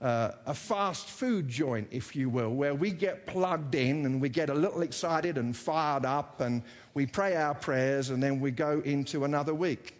uh, 0.00 0.30
a 0.46 0.54
fast 0.54 1.08
food 1.08 1.48
joint, 1.48 1.88
if 1.90 2.14
you 2.14 2.28
will, 2.28 2.50
where 2.50 2.74
we 2.74 2.90
get 2.90 3.26
plugged 3.26 3.74
in 3.74 4.06
and 4.06 4.20
we 4.20 4.28
get 4.28 4.48
a 4.48 4.54
little 4.54 4.82
excited 4.82 5.38
and 5.38 5.56
fired 5.56 6.04
up 6.04 6.40
and 6.40 6.62
we 6.94 7.04
pray 7.04 7.34
our 7.34 7.54
prayers 7.54 8.10
and 8.10 8.22
then 8.22 8.38
we 8.38 8.50
go 8.50 8.80
into 8.84 9.24
another 9.24 9.54
week. 9.54 9.94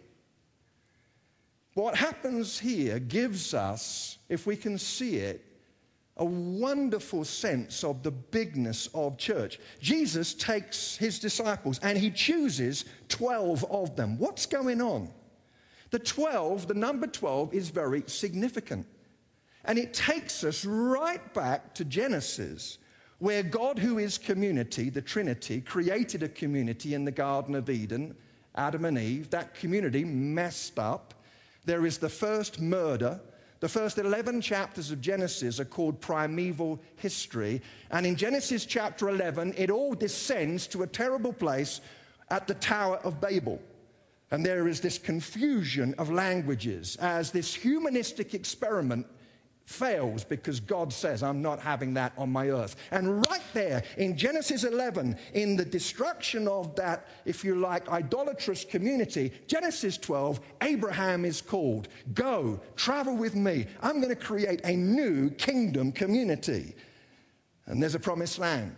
What 1.73 1.95
happens 1.95 2.57
here 2.57 2.99
gives 2.99 3.53
us, 3.53 4.17
if 4.29 4.45
we 4.47 4.55
can 4.55 4.77
see 4.77 5.17
it, 5.17 5.45
a 6.17 6.25
wonderful 6.25 7.23
sense 7.23 7.83
of 7.83 8.03
the 8.03 8.11
bigness 8.11 8.87
of 8.93 9.17
church. 9.17 9.59
Jesus 9.79 10.33
takes 10.33 10.97
his 10.97 11.19
disciples 11.19 11.79
and 11.81 11.97
he 11.97 12.11
chooses 12.11 12.85
12 13.07 13.65
of 13.71 13.95
them. 13.95 14.17
What's 14.17 14.45
going 14.45 14.81
on? 14.81 15.09
The 15.91 15.99
12, 15.99 16.67
the 16.67 16.73
number 16.73 17.07
12, 17.07 17.53
is 17.53 17.69
very 17.69 18.03
significant. 18.05 18.85
And 19.65 19.77
it 19.77 19.93
takes 19.93 20.43
us 20.43 20.65
right 20.65 21.33
back 21.33 21.73
to 21.75 21.85
Genesis, 21.85 22.77
where 23.19 23.43
God, 23.43 23.77
who 23.77 23.97
is 23.97 24.17
community, 24.17 24.89
the 24.89 25.01
Trinity, 25.01 25.61
created 25.61 26.23
a 26.23 26.29
community 26.29 26.93
in 26.93 27.05
the 27.05 27.11
Garden 27.11 27.55
of 27.55 27.69
Eden, 27.69 28.15
Adam 28.55 28.85
and 28.85 28.97
Eve. 28.97 29.29
That 29.29 29.53
community 29.53 30.03
messed 30.03 30.79
up. 30.79 31.13
There 31.65 31.85
is 31.85 31.97
the 31.97 32.09
first 32.09 32.59
murder 32.61 33.19
the 33.59 33.69
first 33.69 33.97
11 33.97 34.39
chapters 34.41 34.89
of 34.89 35.01
Genesis 35.01 35.59
are 35.59 35.65
called 35.65 35.99
primeval 35.99 36.79
history. 36.95 37.61
And 37.91 38.05
in 38.05 38.15
Genesis 38.15 38.65
chapter 38.65 39.09
11, 39.09 39.53
it 39.57 39.69
all 39.69 39.93
descends 39.93 40.65
to 40.67 40.83
a 40.83 40.87
terrible 40.87 41.33
place 41.33 41.81
at 42.29 42.47
the 42.47 42.53
Tower 42.53 42.97
of 43.03 43.19
Babel. 43.19 43.61
And 44.31 44.45
there 44.45 44.67
is 44.67 44.79
this 44.79 44.97
confusion 44.97 45.93
of 45.97 46.09
languages 46.09 46.95
as 47.01 47.31
this 47.31 47.53
humanistic 47.53 48.33
experiment 48.33 49.05
fails 49.69 50.23
because 50.23 50.59
God 50.59 50.91
says, 50.91 51.21
I'm 51.21 51.43
not 51.43 51.59
having 51.59 51.93
that 51.93 52.11
on 52.17 52.31
my 52.31 52.49
earth. 52.49 52.75
And 52.89 53.23
right 53.27 53.43
there 53.53 53.83
in 53.97 54.17
Genesis 54.17 54.63
11, 54.63 55.15
in 55.35 55.55
the 55.55 55.63
destruction 55.63 56.47
of 56.47 56.75
that, 56.75 57.05
if 57.25 57.43
you 57.43 57.53
like, 57.53 57.87
idolatrous 57.87 58.65
community, 58.65 59.31
Genesis 59.45 59.95
12, 59.97 60.39
Abraham 60.63 61.23
is 61.23 61.39
called, 61.39 61.87
Go, 62.15 62.59
travel 62.75 63.15
with 63.15 63.35
me. 63.35 63.67
I'm 63.83 63.97
going 63.97 64.09
to 64.09 64.15
create 64.15 64.61
a 64.63 64.75
new 64.75 65.29
kingdom 65.29 65.91
community. 65.91 66.73
And 67.67 67.81
there's 67.81 67.95
a 67.95 67.99
promised 67.99 68.39
land. 68.39 68.75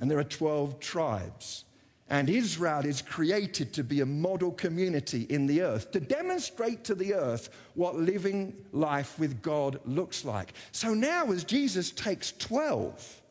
And 0.00 0.10
there 0.10 0.18
are 0.18 0.24
12 0.24 0.80
tribes. 0.80 1.64
And 2.10 2.30
Israel 2.30 2.86
is 2.86 3.02
created 3.02 3.72
to 3.74 3.84
be 3.84 4.00
a 4.00 4.06
model 4.06 4.52
community 4.52 5.26
in 5.28 5.46
the 5.46 5.60
earth, 5.60 5.90
to 5.92 6.00
demonstrate 6.00 6.82
to 6.84 6.94
the 6.94 7.14
earth 7.14 7.50
what 7.74 7.96
living 7.96 8.56
life 8.72 9.18
with 9.18 9.42
God 9.42 9.78
looks 9.84 10.24
like. 10.24 10.54
So 10.72 10.94
now, 10.94 11.30
as 11.30 11.44
Jesus 11.44 11.90
takes 11.90 12.32
12 12.32 13.22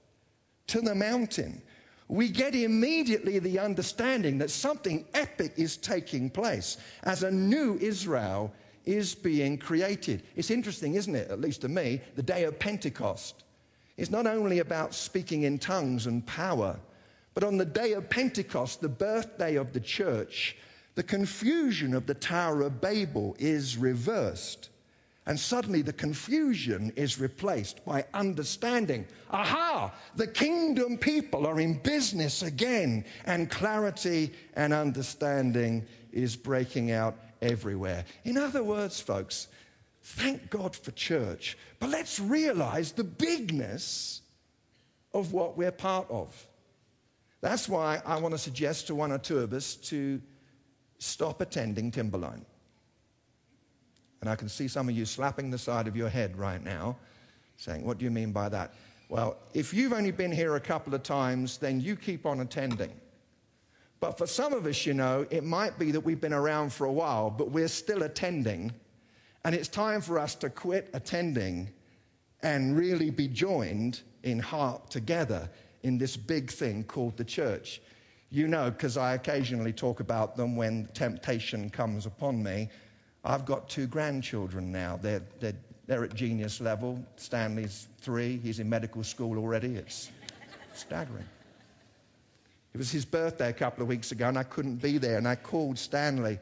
to 0.67 0.81
the 0.81 0.93
mountain, 0.93 1.61
we 2.07 2.29
get 2.29 2.55
immediately 2.55 3.39
the 3.39 3.59
understanding 3.59 4.37
that 4.37 4.51
something 4.51 5.05
epic 5.13 5.53
is 5.57 5.75
taking 5.75 6.29
place 6.29 6.77
as 7.03 7.23
a 7.23 7.31
new 7.31 7.77
Israel 7.81 8.53
is 8.85 9.13
being 9.13 9.57
created. 9.57 10.23
It's 10.35 10.51
interesting, 10.51 10.93
isn't 10.93 11.15
it? 11.15 11.29
At 11.29 11.41
least 11.41 11.61
to 11.61 11.67
me, 11.67 12.01
the 12.15 12.23
day 12.23 12.45
of 12.45 12.57
Pentecost 12.59 13.43
is 13.97 14.11
not 14.11 14.27
only 14.27 14.59
about 14.59 14.93
speaking 14.93 15.43
in 15.43 15.59
tongues 15.59 16.05
and 16.05 16.25
power 16.25 16.79
but 17.37 17.43
on 17.43 17.57
the 17.57 17.65
day 17.65 17.93
of 17.93 18.09
Pentecost, 18.09 18.81
the 18.81 18.89
birthday 18.89 19.57
of 19.57 19.71
the 19.71 19.79
church, 19.79 20.57
the 20.95 21.03
confusion 21.03 21.93
of 21.93 22.07
the 22.07 22.15
Tower 22.15 22.63
of 22.63 22.81
Babel 22.81 23.35
is 23.37 23.77
reversed. 23.77 24.69
And 25.27 25.39
suddenly 25.39 25.83
the 25.83 25.93
confusion 25.93 26.91
is 26.95 27.19
replaced 27.19 27.85
by 27.85 28.05
understanding. 28.15 29.05
Aha! 29.29 29.93
The 30.15 30.25
kingdom 30.25 30.97
people 30.97 31.45
are 31.45 31.59
in 31.59 31.75
business 31.75 32.41
again, 32.41 33.05
and 33.25 33.51
clarity 33.51 34.33
and 34.55 34.73
understanding 34.73 35.85
is 36.11 36.35
breaking 36.35 36.89
out 36.89 37.19
everywhere. 37.43 38.03
In 38.23 38.39
other 38.39 38.63
words, 38.63 38.99
folks, 38.99 39.47
thank 40.01 40.49
God 40.49 40.75
for 40.75 40.89
church, 40.89 41.55
but 41.79 41.91
let's 41.91 42.19
realize 42.19 42.93
the 42.93 43.03
bigness 43.03 44.21
of 45.13 45.33
what 45.33 45.55
we're 45.55 45.69
part 45.69 46.09
of. 46.09 46.46
That's 47.41 47.69
why 47.69 48.01
I 48.05 48.19
want 48.19 48.33
to 48.33 48.37
suggest 48.37 48.87
to 48.87 48.95
one 48.95 49.11
or 49.11 49.17
two 49.17 49.39
of 49.39 49.53
us 49.53 49.75
to 49.75 50.21
stop 50.97 51.41
attending 51.41 51.91
Timberline. 51.91 52.45
And 54.21 54.29
I 54.29 54.35
can 54.35 54.49
see 54.49 54.67
some 54.67 54.89
of 54.89 54.95
you 54.95 55.05
slapping 55.05 55.51
the 55.51 55.57
side 55.57 55.87
of 55.87 55.95
your 55.95 56.09
head 56.09 56.37
right 56.37 56.63
now, 56.63 56.97
saying, 57.57 57.85
What 57.85 57.99
do 57.99 58.05
you 58.05 58.11
mean 58.11 58.31
by 58.31 58.49
that? 58.49 58.73
Well, 59.09 59.37
if 59.53 59.73
you've 59.73 59.93
only 59.93 60.11
been 60.11 60.31
here 60.31 60.55
a 60.55 60.59
couple 60.59 60.93
of 60.93 61.03
times, 61.03 61.57
then 61.57 61.79
you 61.79 61.95
keep 61.95 62.25
on 62.25 62.41
attending. 62.41 62.91
But 63.99 64.17
for 64.17 64.27
some 64.27 64.53
of 64.53 64.65
us, 64.65 64.85
you 64.85 64.93
know, 64.93 65.25
it 65.29 65.43
might 65.43 65.79
be 65.79 65.91
that 65.91 66.01
we've 66.01 66.19
been 66.19 66.33
around 66.33 66.73
for 66.73 66.85
a 66.85 66.91
while, 66.91 67.29
but 67.29 67.51
we're 67.51 67.67
still 67.67 68.03
attending. 68.03 68.71
And 69.45 69.55
it's 69.55 69.67
time 69.67 70.01
for 70.01 70.19
us 70.19 70.35
to 70.35 70.49
quit 70.49 70.89
attending 70.93 71.69
and 72.43 72.77
really 72.77 73.09
be 73.09 73.27
joined 73.27 74.01
in 74.23 74.39
heart 74.39 74.89
together 74.89 75.49
in 75.83 75.97
this 75.97 76.17
big 76.17 76.51
thing 76.51 76.83
called 76.83 77.17
the 77.17 77.23
church. 77.23 77.81
You 78.29 78.47
know, 78.47 78.69
because 78.69 78.97
I 78.97 79.13
occasionally 79.13 79.71
talk 79.71 79.99
about 79.99 80.35
them 80.35 80.55
when 80.55 80.89
temptation 80.93 81.69
comes 81.69 82.05
upon 82.05 82.43
me. 82.43 82.69
I've 83.23 83.45
got 83.45 83.69
two 83.69 83.87
grandchildren 83.87 84.71
now. 84.71 84.99
They're, 85.01 85.23
they're, 85.39 85.55
they're 85.85 86.03
at 86.03 86.13
genius 86.13 86.59
level. 86.59 87.03
Stanley's 87.15 87.87
three, 87.99 88.37
he's 88.37 88.59
in 88.59 88.69
medical 88.69 89.03
school 89.03 89.37
already. 89.37 89.75
It's 89.75 90.11
staggering. 90.73 91.25
It 92.73 92.77
was 92.77 92.91
his 92.91 93.05
birthday 93.05 93.49
a 93.49 93.53
couple 93.53 93.81
of 93.81 93.87
weeks 93.87 94.11
ago, 94.11 94.27
and 94.27 94.37
I 94.37 94.43
couldn't 94.43 94.75
be 94.75 94.97
there. 94.97 95.17
And 95.17 95.27
I 95.27 95.35
called 95.35 95.79
Stanley. 95.79 96.33
I 96.33 96.39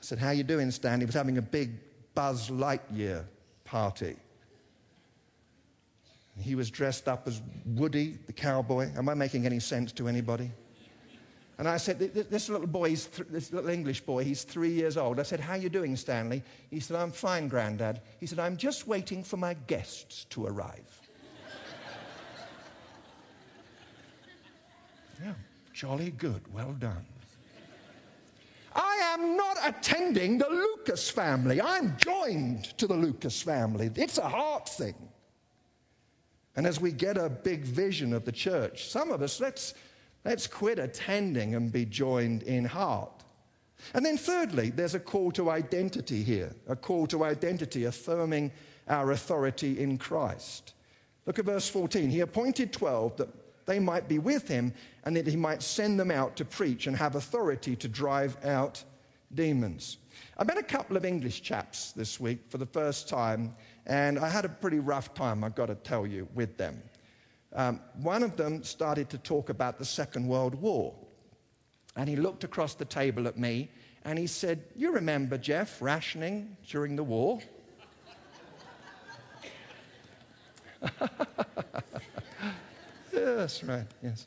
said, 0.00 0.18
How 0.18 0.30
you 0.30 0.42
doing, 0.42 0.70
Stanley? 0.70 1.00
He 1.00 1.06
was 1.06 1.14
having 1.14 1.38
a 1.38 1.42
big 1.42 1.70
Buzz 2.14 2.50
Lightyear 2.50 3.24
party. 3.64 4.16
He 6.40 6.54
was 6.54 6.70
dressed 6.70 7.08
up 7.08 7.26
as 7.26 7.42
Woody, 7.66 8.18
the 8.26 8.32
cowboy. 8.32 8.90
Am 8.96 9.08
I 9.08 9.14
making 9.14 9.46
any 9.46 9.60
sense 9.60 9.92
to 9.92 10.08
anybody? 10.08 10.50
And 11.58 11.68
I 11.68 11.76
said, 11.76 11.98
this 11.98 12.48
little 12.48 12.68
boy, 12.68 12.90
th- 12.90 13.28
this 13.28 13.52
little 13.52 13.68
English 13.68 14.02
boy, 14.02 14.22
he's 14.22 14.44
three 14.44 14.70
years 14.70 14.96
old. 14.96 15.18
I 15.18 15.24
said, 15.24 15.40
how 15.40 15.54
you 15.54 15.68
doing, 15.68 15.96
Stanley? 15.96 16.44
He 16.70 16.78
said, 16.78 16.96
I'm 16.96 17.10
fine, 17.10 17.48
Grandad. 17.48 18.00
He 18.20 18.26
said, 18.26 18.38
I'm 18.38 18.56
just 18.56 18.86
waiting 18.86 19.24
for 19.24 19.38
my 19.38 19.54
guests 19.66 20.26
to 20.30 20.46
arrive. 20.46 21.00
yeah, 25.24 25.34
jolly 25.72 26.12
good. 26.12 26.42
Well 26.54 26.76
done. 26.78 27.04
I 28.72 29.14
am 29.14 29.36
not 29.36 29.56
attending 29.64 30.38
the 30.38 30.48
Lucas 30.48 31.10
family. 31.10 31.60
I'm 31.60 31.96
joined 31.96 32.66
to 32.78 32.86
the 32.86 32.94
Lucas 32.94 33.42
family. 33.42 33.90
It's 33.96 34.18
a 34.18 34.28
heart 34.28 34.68
thing. 34.68 34.94
And 36.58 36.66
as 36.66 36.80
we 36.80 36.90
get 36.90 37.16
a 37.16 37.28
big 37.30 37.62
vision 37.62 38.12
of 38.12 38.24
the 38.24 38.32
church, 38.32 38.88
some 38.90 39.12
of 39.12 39.22
us, 39.22 39.38
let's, 39.38 39.74
let's 40.24 40.48
quit 40.48 40.80
attending 40.80 41.54
and 41.54 41.70
be 41.70 41.84
joined 41.84 42.42
in 42.42 42.64
heart. 42.64 43.22
And 43.94 44.04
then, 44.04 44.16
thirdly, 44.16 44.70
there's 44.70 44.96
a 44.96 44.98
call 44.98 45.30
to 45.32 45.50
identity 45.50 46.24
here, 46.24 46.52
a 46.66 46.74
call 46.74 47.06
to 47.06 47.22
identity, 47.22 47.84
affirming 47.84 48.50
our 48.88 49.12
authority 49.12 49.78
in 49.78 49.98
Christ. 49.98 50.74
Look 51.26 51.38
at 51.38 51.44
verse 51.44 51.68
14. 51.68 52.10
He 52.10 52.22
appointed 52.22 52.72
12 52.72 53.18
that 53.18 53.28
they 53.66 53.78
might 53.78 54.08
be 54.08 54.18
with 54.18 54.48
him 54.48 54.74
and 55.04 55.14
that 55.14 55.28
he 55.28 55.36
might 55.36 55.62
send 55.62 56.00
them 56.00 56.10
out 56.10 56.34
to 56.38 56.44
preach 56.44 56.88
and 56.88 56.96
have 56.96 57.14
authority 57.14 57.76
to 57.76 57.86
drive 57.86 58.36
out 58.44 58.82
demons. 59.32 59.98
I 60.36 60.42
met 60.42 60.58
a 60.58 60.62
couple 60.64 60.96
of 60.96 61.04
English 61.04 61.42
chaps 61.42 61.92
this 61.92 62.18
week 62.18 62.40
for 62.48 62.58
the 62.58 62.66
first 62.66 63.08
time, 63.08 63.54
and 63.88 64.18
I 64.18 64.28
had 64.28 64.44
a 64.44 64.50
pretty 64.50 64.78
rough 64.78 65.14
time, 65.14 65.42
I've 65.42 65.54
got 65.54 65.66
to 65.66 65.74
tell 65.74 66.06
you, 66.06 66.28
with 66.34 66.58
them. 66.58 66.82
Um, 67.54 67.80
one 68.02 68.22
of 68.22 68.36
them 68.36 68.62
started 68.62 69.08
to 69.10 69.18
talk 69.18 69.48
about 69.48 69.78
the 69.78 69.84
Second 69.84 70.28
World 70.28 70.54
War. 70.54 70.94
And 71.96 72.08
he 72.08 72.14
looked 72.14 72.44
across 72.44 72.74
the 72.74 72.84
table 72.84 73.26
at 73.26 73.38
me 73.38 73.70
and 74.04 74.18
he 74.18 74.26
said, 74.26 74.62
You 74.76 74.92
remember, 74.92 75.38
Jeff, 75.38 75.80
rationing 75.80 76.56
during 76.68 76.94
the 76.96 77.02
war? 77.02 77.40
yes, 83.12 83.64
right, 83.64 83.86
yes. 84.02 84.26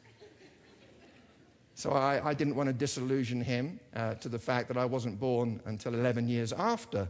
So 1.76 1.92
I, 1.92 2.30
I, 2.30 2.34
didn't 2.34 2.56
want 2.56 2.68
to 2.68 2.74
disillusion 2.74 3.42
him 3.42 3.80
uh, 3.96 4.16
to 4.16 4.28
the 4.28 4.38
fact 4.38 4.68
that 4.68 4.78
I 4.78 4.84
wasn't 4.86 5.20
born 5.20 5.62
until 5.66 5.94
11 5.94 6.28
years 6.28 6.52
after 6.52 7.08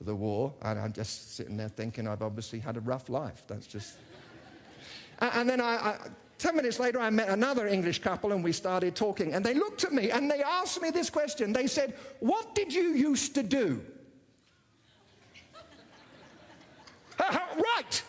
the 0.00 0.14
war. 0.14 0.54
And 0.62 0.78
I'm 0.78 0.92
just 0.92 1.36
sitting 1.36 1.56
there 1.56 1.68
thinking 1.68 2.06
I've 2.06 2.22
obviously 2.22 2.58
had 2.58 2.76
a 2.76 2.80
rough 2.80 3.08
life. 3.08 3.44
That's 3.46 3.66
just. 3.66 3.96
and 5.20 5.48
then 5.48 5.60
I, 5.60 5.74
I, 5.74 5.98
10 6.38 6.56
minutes 6.56 6.78
later, 6.78 7.00
I 7.00 7.10
met 7.10 7.28
another 7.28 7.66
English 7.66 8.00
couple 8.02 8.32
and 8.32 8.44
we 8.44 8.52
started 8.52 8.94
talking. 8.94 9.34
And 9.34 9.44
they 9.44 9.54
looked 9.54 9.84
at 9.84 9.92
me 9.92 10.10
and 10.10 10.30
they 10.30 10.42
asked 10.42 10.80
me 10.82 10.90
this 10.90 11.10
question. 11.10 11.52
They 11.52 11.66
said, 11.66 11.94
What 12.20 12.54
did 12.54 12.72
you 12.72 12.94
used 12.94 13.34
to 13.34 13.42
do? 13.42 13.82
right. 17.20 18.02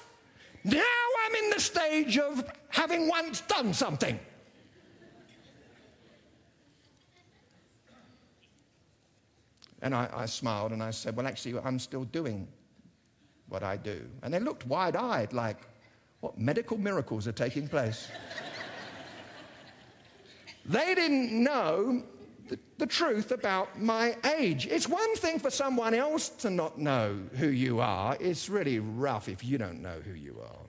Now 0.63 0.81
I'm 1.25 1.35
in 1.43 1.49
the 1.51 1.59
stage 1.59 2.17
of 2.17 2.43
having 2.69 3.07
once 3.07 3.41
done 3.41 3.73
something. 3.73 4.19
And 9.81 9.93
I, 9.93 10.09
I, 10.13 10.25
smiled 10.25 10.71
and 10.71 10.81
I 10.81 10.91
said, 10.91 11.15
Well, 11.15 11.27
actually, 11.27 11.59
I'm 11.59 11.79
still 11.79 12.03
doing 12.03 12.47
what 13.47 13.63
I 13.63 13.77
do. 13.77 14.05
And 14.23 14.33
they 14.33 14.39
looked 14.39 14.65
wide 14.65 14.95
eyed, 14.95 15.33
like, 15.33 15.57
What 16.21 16.37
medical 16.37 16.77
miracles 16.77 17.27
are 17.27 17.31
taking 17.33 17.67
place? 17.67 18.07
they 20.65 20.95
didn't 20.95 21.31
know 21.31 22.03
the, 22.49 22.59
the, 22.77 22.87
truth 22.87 23.31
about 23.31 23.79
my 23.79 24.15
age. 24.37 24.67
It's 24.67 24.87
one 24.87 25.15
thing 25.17 25.37
for 25.39 25.49
someone 25.49 25.93
else 25.93 26.29
to 26.29 26.49
not 26.49 26.79
know 26.79 27.19
who 27.33 27.47
you 27.47 27.79
are, 27.79 28.17
it's 28.19 28.49
really 28.49 28.79
rough 28.79 29.27
if 29.27 29.43
you 29.43 29.57
don't 29.57 29.81
know 29.81 29.99
who 30.03 30.13
you 30.13 30.39
are. 30.41 30.66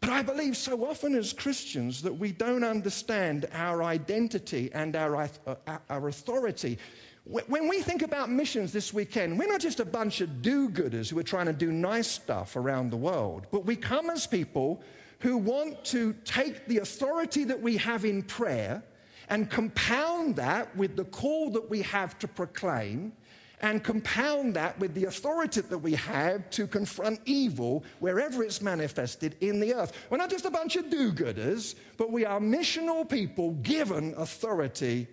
But 0.00 0.10
I 0.10 0.22
believe 0.22 0.56
so 0.56 0.84
often 0.86 1.14
as 1.14 1.32
Christians 1.32 2.02
that 2.02 2.12
we 2.12 2.32
don't 2.32 2.64
understand 2.64 3.46
our 3.52 3.82
identity 3.82 4.70
and 4.72 4.96
our, 4.96 5.28
uh, 5.46 5.78
our 5.90 6.08
authority. 6.08 6.78
When 7.24 7.68
we 7.68 7.82
think 7.82 8.02
about 8.02 8.30
missions 8.30 8.72
this 8.72 8.94
weekend, 8.94 9.38
we're 9.38 9.46
not 9.46 9.60
just 9.60 9.78
a 9.78 9.84
bunch 9.84 10.22
of 10.22 10.40
do 10.40 10.70
gooders 10.70 11.10
who 11.10 11.18
are 11.18 11.22
trying 11.22 11.46
to 11.46 11.52
do 11.52 11.70
nice 11.70 12.08
stuff 12.08 12.56
around 12.56 12.90
the 12.90 12.96
world, 12.96 13.46
but 13.50 13.66
we 13.66 13.76
come 13.76 14.08
as 14.08 14.26
people 14.26 14.82
who 15.20 15.36
want 15.36 15.84
to 15.84 16.14
take 16.24 16.66
the 16.66 16.78
authority 16.78 17.44
that 17.44 17.60
we 17.60 17.76
have 17.76 18.06
in 18.06 18.22
prayer 18.22 18.82
and 19.28 19.50
compound 19.50 20.34
that 20.36 20.74
with 20.76 20.96
the 20.96 21.04
call 21.04 21.50
that 21.50 21.68
we 21.68 21.82
have 21.82 22.18
to 22.18 22.26
proclaim 22.26 23.12
and 23.62 23.84
compound 23.84 24.54
that 24.54 24.78
with 24.78 24.94
the 24.94 25.04
authority 25.04 25.60
that 25.60 25.78
we 25.78 25.94
have 25.94 26.48
to 26.50 26.66
confront 26.66 27.20
evil 27.26 27.84
wherever 27.98 28.42
it's 28.42 28.62
manifested 28.62 29.36
in 29.40 29.60
the 29.60 29.74
earth. 29.74 29.92
We're 30.08 30.18
not 30.18 30.30
just 30.30 30.44
a 30.44 30.50
bunch 30.50 30.76
of 30.76 30.90
do 30.90 31.12
gooders, 31.12 31.74
but 31.96 32.10
we 32.10 32.24
are 32.24 32.40
missional 32.40 33.08
people 33.08 33.52
given 33.62 34.14
authority 34.16 35.08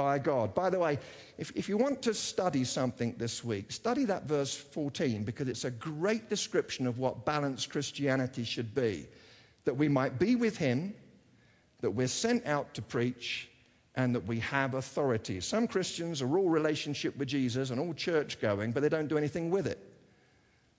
by 0.00 0.18
God. 0.18 0.54
By 0.54 0.70
the 0.70 0.78
way, 0.78 0.98
if, 1.36 1.52
if 1.54 1.68
you 1.68 1.76
want 1.76 2.00
to 2.02 2.14
study 2.14 2.64
something 2.64 3.14
this 3.18 3.44
week, 3.44 3.70
study 3.70 4.06
that 4.06 4.24
verse 4.24 4.56
14 4.56 5.24
because 5.24 5.46
it's 5.46 5.64
a 5.64 5.70
great 5.70 6.30
description 6.30 6.86
of 6.86 6.98
what 6.98 7.26
balanced 7.26 7.68
Christianity 7.68 8.44
should 8.44 8.74
be. 8.74 9.06
That 9.66 9.74
we 9.74 9.88
might 9.88 10.18
be 10.18 10.36
with 10.36 10.56
Him, 10.56 10.94
that 11.82 11.90
we're 11.90 12.08
sent 12.08 12.46
out 12.46 12.72
to 12.72 12.82
preach, 12.82 13.49
and 14.04 14.14
that 14.14 14.26
we 14.26 14.38
have 14.40 14.74
authority. 14.74 15.40
Some 15.40 15.66
Christians 15.66 16.22
are 16.22 16.38
all 16.38 16.48
relationship 16.48 17.16
with 17.18 17.28
Jesus 17.28 17.70
and 17.70 17.78
all 17.78 17.92
church 17.92 18.40
going, 18.40 18.72
but 18.72 18.82
they 18.82 18.88
don't 18.88 19.08
do 19.08 19.18
anything 19.18 19.50
with 19.50 19.66
it. 19.66 19.78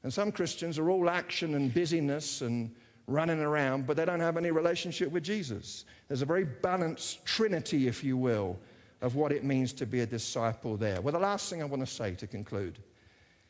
And 0.04 0.12
some 0.12 0.32
Christians 0.32 0.80
are 0.80 0.90
all 0.90 1.10
action 1.10 1.54
and 1.54 1.72
busyness 1.72 2.42
and 2.42 2.74
running 3.06 3.40
around, 3.40 3.86
but 3.86 3.96
they 3.96 4.06
don't 4.06 4.20
have 4.20 4.38
any 4.38 4.50
relationship 4.50 5.12
with 5.12 5.24
Jesus. 5.24 5.86
There's 6.08 6.24
a 6.24 6.26
very 6.26 6.46
balanced 6.46 7.24
trinity, 7.24 7.88
if 7.88 8.04
you 8.04 8.18
will, 8.18 8.58
of 9.02 9.16
what 9.16 9.32
it 9.32 9.44
means 9.44 9.72
to 9.74 9.86
be 9.86 10.00
a 10.00 10.06
disciple 10.06 10.76
there. 10.76 11.00
Well, 11.02 11.14
the 11.14 11.20
last 11.20 11.50
thing 11.50 11.62
I 11.62 11.66
want 11.66 11.86
to 11.86 11.92
say 11.92 12.16
to 12.16 12.26
conclude 12.26 12.80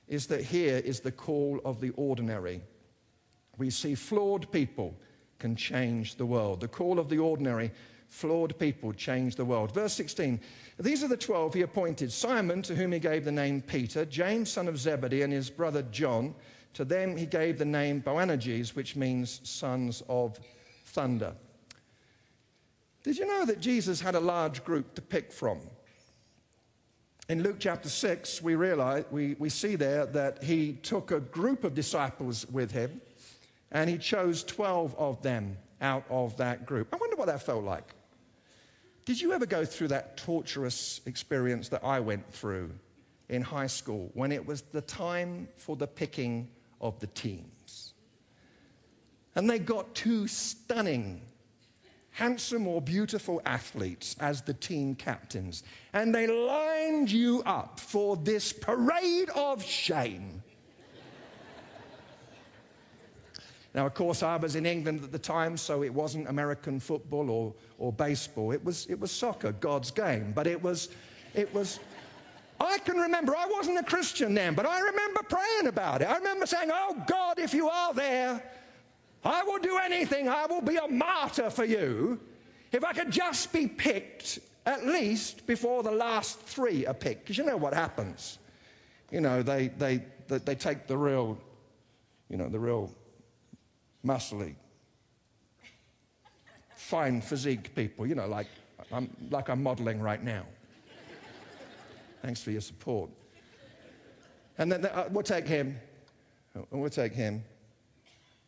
is 0.08 0.28
that 0.28 0.44
here 0.44 0.82
is 0.84 1.00
the 1.00 1.12
call 1.12 1.62
of 1.64 1.80
the 1.80 1.92
ordinary. 1.92 2.62
We 3.58 3.70
see 3.70 3.96
flawed 3.96 4.52
people 4.52 4.98
can 5.40 5.56
change 5.56 6.16
the 6.16 6.26
world. 6.26 6.60
The 6.60 6.68
call 6.68 7.00
of 7.00 7.08
the 7.08 7.20
ordinary 7.20 7.72
flawed 8.12 8.60
people 8.60 8.92
change 8.92 9.36
the 9.36 9.46
world. 9.46 9.74
Verse 9.74 9.94
16 9.94 10.40
These 10.80 11.04
are 11.04 11.08
the 11.08 11.18
twelve 11.18 11.54
he 11.54 11.62
appointed 11.62 12.12
Simon, 12.12 12.62
to 12.64 12.76
whom 12.76 12.92
he 12.92 13.00
gave 13.00 13.26
the 13.26 13.32
name 13.32 13.62
Peter, 13.62 14.06
James, 14.06 14.52
son 14.52 14.68
of 14.68 14.78
Zebedee, 14.78 15.24
and 15.24 15.34
his 15.34 15.50
brother 15.50 15.82
John. 15.84 16.36
To 16.74 16.86
them 16.86 17.18
he 17.18 17.26
gave 17.26 17.58
the 17.58 17.66
name 17.66 18.02
Boanerges, 18.02 18.76
which 18.76 18.96
means 18.96 19.40
sons 19.44 20.04
of 20.08 20.40
thunder. 20.86 21.34
Did 23.04 23.18
you 23.18 23.26
know 23.26 23.46
that 23.46 23.62
Jesus 23.62 24.00
had 24.00 24.14
a 24.14 24.20
large 24.20 24.64
group 24.64 24.94
to 24.96 25.02
pick 25.02 25.32
from? 25.32 25.60
In 27.30 27.44
Luke 27.44 27.58
chapter 27.60 27.88
6, 27.88 28.42
we, 28.42 28.56
realize, 28.56 29.06
we, 29.10 29.36
we 29.40 29.50
see 29.50 29.76
there 29.76 30.06
that 30.08 30.44
he 30.44 30.74
took 30.84 31.12
a 31.12 31.22
group 31.22 31.64
of 31.64 31.74
disciples 31.74 32.46
with 32.50 32.72
him 32.72 33.02
and 33.72 33.90
he 33.90 33.98
chose 33.98 34.44
12 34.44 34.96
of 34.98 35.22
them 35.22 35.58
out 35.80 36.04
of 36.10 36.36
that 36.38 36.66
group. 36.66 36.90
I 36.94 36.98
wonder 36.98 37.16
what 37.16 37.28
that 37.28 37.42
felt 37.42 37.64
like. 37.64 37.94
Did 39.12 39.20
you 39.20 39.34
ever 39.34 39.46
go 39.46 39.66
through 39.66 39.90
that 39.90 40.16
torturous 40.16 41.02
experience 41.06 41.68
that 41.68 41.84
I 41.84 42.00
went 42.00 42.32
through 42.32 42.72
in 43.28 43.42
high 43.42 43.68
school 43.68 44.10
when 44.14 44.32
it 44.32 44.46
was 44.46 44.62
the 44.62 44.80
time 44.80 45.50
for 45.58 45.76
the 45.76 45.86
picking 45.86 46.48
of 46.80 46.98
the 47.02 47.08
teams? 47.08 47.94
And 49.36 49.50
they 49.50 49.60
got 49.60 49.94
two 49.94 50.30
stunning, 50.30 51.20
handsome 52.12 52.66
or 52.66 52.82
beautiful 52.82 53.42
athletes 53.46 54.16
as 54.22 54.44
the 54.44 54.54
team 54.54 54.96
captains. 54.96 55.64
And 55.92 56.16
they 56.16 56.28
lined 56.28 57.12
you 57.12 57.44
up 57.46 57.82
for 57.82 58.16
this 58.16 58.54
parade 58.54 59.30
of 59.32 59.62
shame. 59.62 60.42
Now, 63.74 63.86
of 63.86 63.94
course, 63.94 64.22
I 64.22 64.36
was 64.36 64.56
in 64.56 64.66
England 64.66 65.04
at 65.04 65.12
the 65.12 65.20
time, 65.20 65.56
so 65.56 65.84
it 65.84 65.94
wasn't 65.94 66.28
American 66.28 66.80
football 66.80 67.30
or, 67.30 67.54
or 67.78 67.94
baseball. 67.94 68.52
It 68.52 68.64
was, 68.64 68.86
it 68.88 69.00
was 69.00 69.12
soccer, 69.12 69.54
God's 69.54 69.92
game. 69.92 70.34
But 70.34 70.46
it 70.46 70.62
was, 70.62 70.90
it 71.34 71.54
was, 71.54 71.80
I 72.60 72.80
can 72.80 72.98
remember, 72.98 73.34
I 73.36 73.46
wasn't 73.46 73.80
a 73.80 73.84
Christian 73.84 74.34
then, 74.34 74.56
but 74.56 74.66
I 74.66 74.80
remember 74.80 75.22
praying 75.24 75.68
about 75.68 76.02
it. 76.02 76.10
I 76.10 76.18
remember 76.18 76.46
saying, 76.46 76.70
Oh 76.74 77.02
God, 77.08 77.40
if 77.40 77.54
you 77.54 77.70
are 77.70 77.94
there, 77.94 78.44
I 79.24 79.44
will 79.44 79.60
do 79.60 79.78
anything. 79.78 80.28
I 80.28 80.48
will 80.48 80.62
be 80.62 80.76
a 80.76 80.88
martyr 80.88 81.50
for 81.50 81.64
you. 81.64 82.20
If 82.74 82.84
I 82.84 82.92
could 82.92 83.12
just 83.12 83.54
be 83.54 83.68
picked 83.68 84.40
at 84.66 84.86
least 84.86 85.46
before 85.48 85.84
the 85.84 85.92
last 85.92 86.40
three 86.40 86.86
are 86.86 86.94
picked. 86.94 87.24
Because 87.24 87.38
you 87.38 87.46
know 87.46 87.58
what 87.58 87.74
happens. 87.74 88.38
You 89.12 89.22
know, 89.22 89.42
they, 89.42 89.70
they, 89.70 90.04
they, 90.28 90.38
they 90.38 90.56
take 90.56 90.88
the 90.88 90.98
real, 90.98 91.38
you 92.30 92.38
know, 92.38 92.48
the 92.48 92.60
real 92.60 92.92
muscly, 94.06 94.56
fine 96.76 97.22
physique 97.22 97.74
people, 97.76 98.06
you 98.06 98.16
know, 98.16 98.28
like 98.28 98.48
I'm, 98.92 99.10
like 99.30 99.50
I'm 99.50 99.64
modeling 99.64 100.02
right 100.02 100.24
now. 100.24 100.44
Thanks 102.22 102.42
for 102.42 102.52
your 102.52 102.62
support. 102.62 103.10
And 104.58 104.72
then 104.72 104.86
uh, 104.86 105.08
we'll 105.12 105.24
take 105.24 105.48
him. 105.48 105.80
We'll 106.70 106.90
take 106.90 107.14
him. 107.14 107.44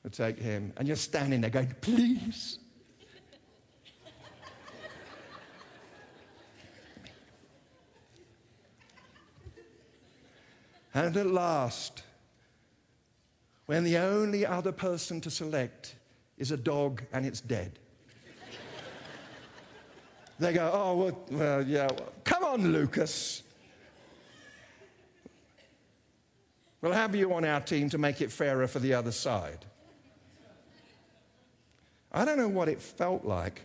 We'll 0.04 0.12
take 0.12 0.38
him. 0.38 0.74
And 0.78 0.88
you're 0.88 0.98
standing 0.98 1.42
there 1.42 1.50
going, 1.50 1.74
please. 1.82 2.60
and 10.94 11.18
at 11.18 11.26
last, 11.26 12.04
when 13.74 13.84
the 13.84 13.98
only 13.98 14.46
other 14.46 14.72
person 14.72 15.20
to 15.20 15.32
select 15.32 15.96
is 16.38 16.52
a 16.52 16.58
dog 16.58 17.02
and 17.12 17.26
it's 17.26 17.42
dead, 17.42 17.80
they 20.38 20.54
go, 20.54 20.70
Oh, 20.72 20.96
well, 20.96 21.20
well 21.32 21.68
yeah, 21.68 21.90
come 22.24 22.44
on, 22.44 22.72
Lucas. 22.72 23.42
We'll 26.82 26.92
have 26.92 27.16
you 27.16 27.34
on 27.34 27.46
our 27.46 27.62
team 27.62 27.90
to 27.90 27.98
make 27.98 28.22
it 28.22 28.32
fairer 28.32 28.68
for 28.68 28.78
the 28.78 28.94
other 28.94 29.12
side. 29.12 29.66
I 32.12 32.26
don't 32.26 32.38
know 32.38 32.50
what 32.50 32.70
it 32.70 32.80
felt 32.80 33.26
like, 33.26 33.64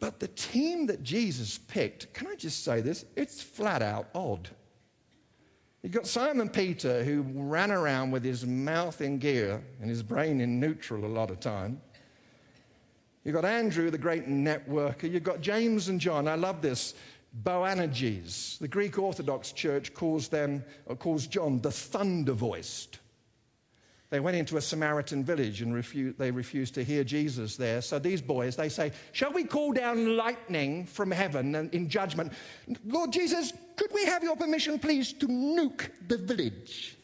but 0.00 0.18
the 0.18 0.26
team 0.26 0.86
that 0.86 1.04
Jesus 1.04 1.58
picked, 1.58 2.12
can 2.12 2.26
I 2.26 2.34
just 2.34 2.64
say 2.64 2.80
this? 2.80 3.04
It's 3.14 3.40
flat 3.40 3.82
out 3.82 4.08
odd. 4.16 4.48
You've 5.82 5.92
got 5.92 6.06
Simon 6.06 6.48
Peter, 6.48 7.02
who 7.02 7.24
ran 7.34 7.72
around 7.72 8.12
with 8.12 8.22
his 8.22 8.46
mouth 8.46 9.00
in 9.00 9.18
gear 9.18 9.60
and 9.80 9.90
his 9.90 10.00
brain 10.00 10.40
in 10.40 10.60
neutral 10.60 11.04
a 11.04 11.06
lot 11.06 11.28
of 11.28 11.40
time. 11.40 11.80
You've 13.24 13.34
got 13.34 13.44
Andrew, 13.44 13.90
the 13.90 13.98
great 13.98 14.28
networker. 14.28 15.10
You've 15.10 15.24
got 15.24 15.40
James 15.40 15.88
and 15.88 16.00
John. 16.00 16.28
I 16.28 16.36
love 16.36 16.62
this. 16.62 16.94
Boanerges. 17.42 18.58
The 18.60 18.68
Greek 18.68 18.96
Orthodox 18.96 19.50
Church 19.50 19.92
calls 19.92 20.28
them, 20.28 20.62
or 20.86 20.94
calls 20.94 21.26
John 21.26 21.60
the 21.60 21.72
thunder 21.72 22.32
voiced. 22.32 23.00
They 24.12 24.20
went 24.20 24.36
into 24.36 24.58
a 24.58 24.60
Samaritan 24.60 25.24
village 25.24 25.62
and 25.62 25.72
refused, 25.72 26.18
they 26.18 26.30
refused 26.30 26.74
to 26.74 26.84
hear 26.84 27.02
Jesus 27.02 27.56
there. 27.56 27.80
So 27.80 27.98
these 27.98 28.20
boys, 28.20 28.56
they 28.56 28.68
say, 28.68 28.92
Shall 29.12 29.32
we 29.32 29.42
call 29.42 29.72
down 29.72 30.18
lightning 30.18 30.84
from 30.84 31.10
heaven 31.10 31.70
in 31.72 31.88
judgment? 31.88 32.34
Lord 32.84 33.10
Jesus, 33.10 33.54
could 33.74 33.90
we 33.94 34.04
have 34.04 34.22
your 34.22 34.36
permission, 34.36 34.78
please, 34.78 35.14
to 35.14 35.26
nuke 35.26 35.88
the 36.08 36.18
village? 36.18 36.98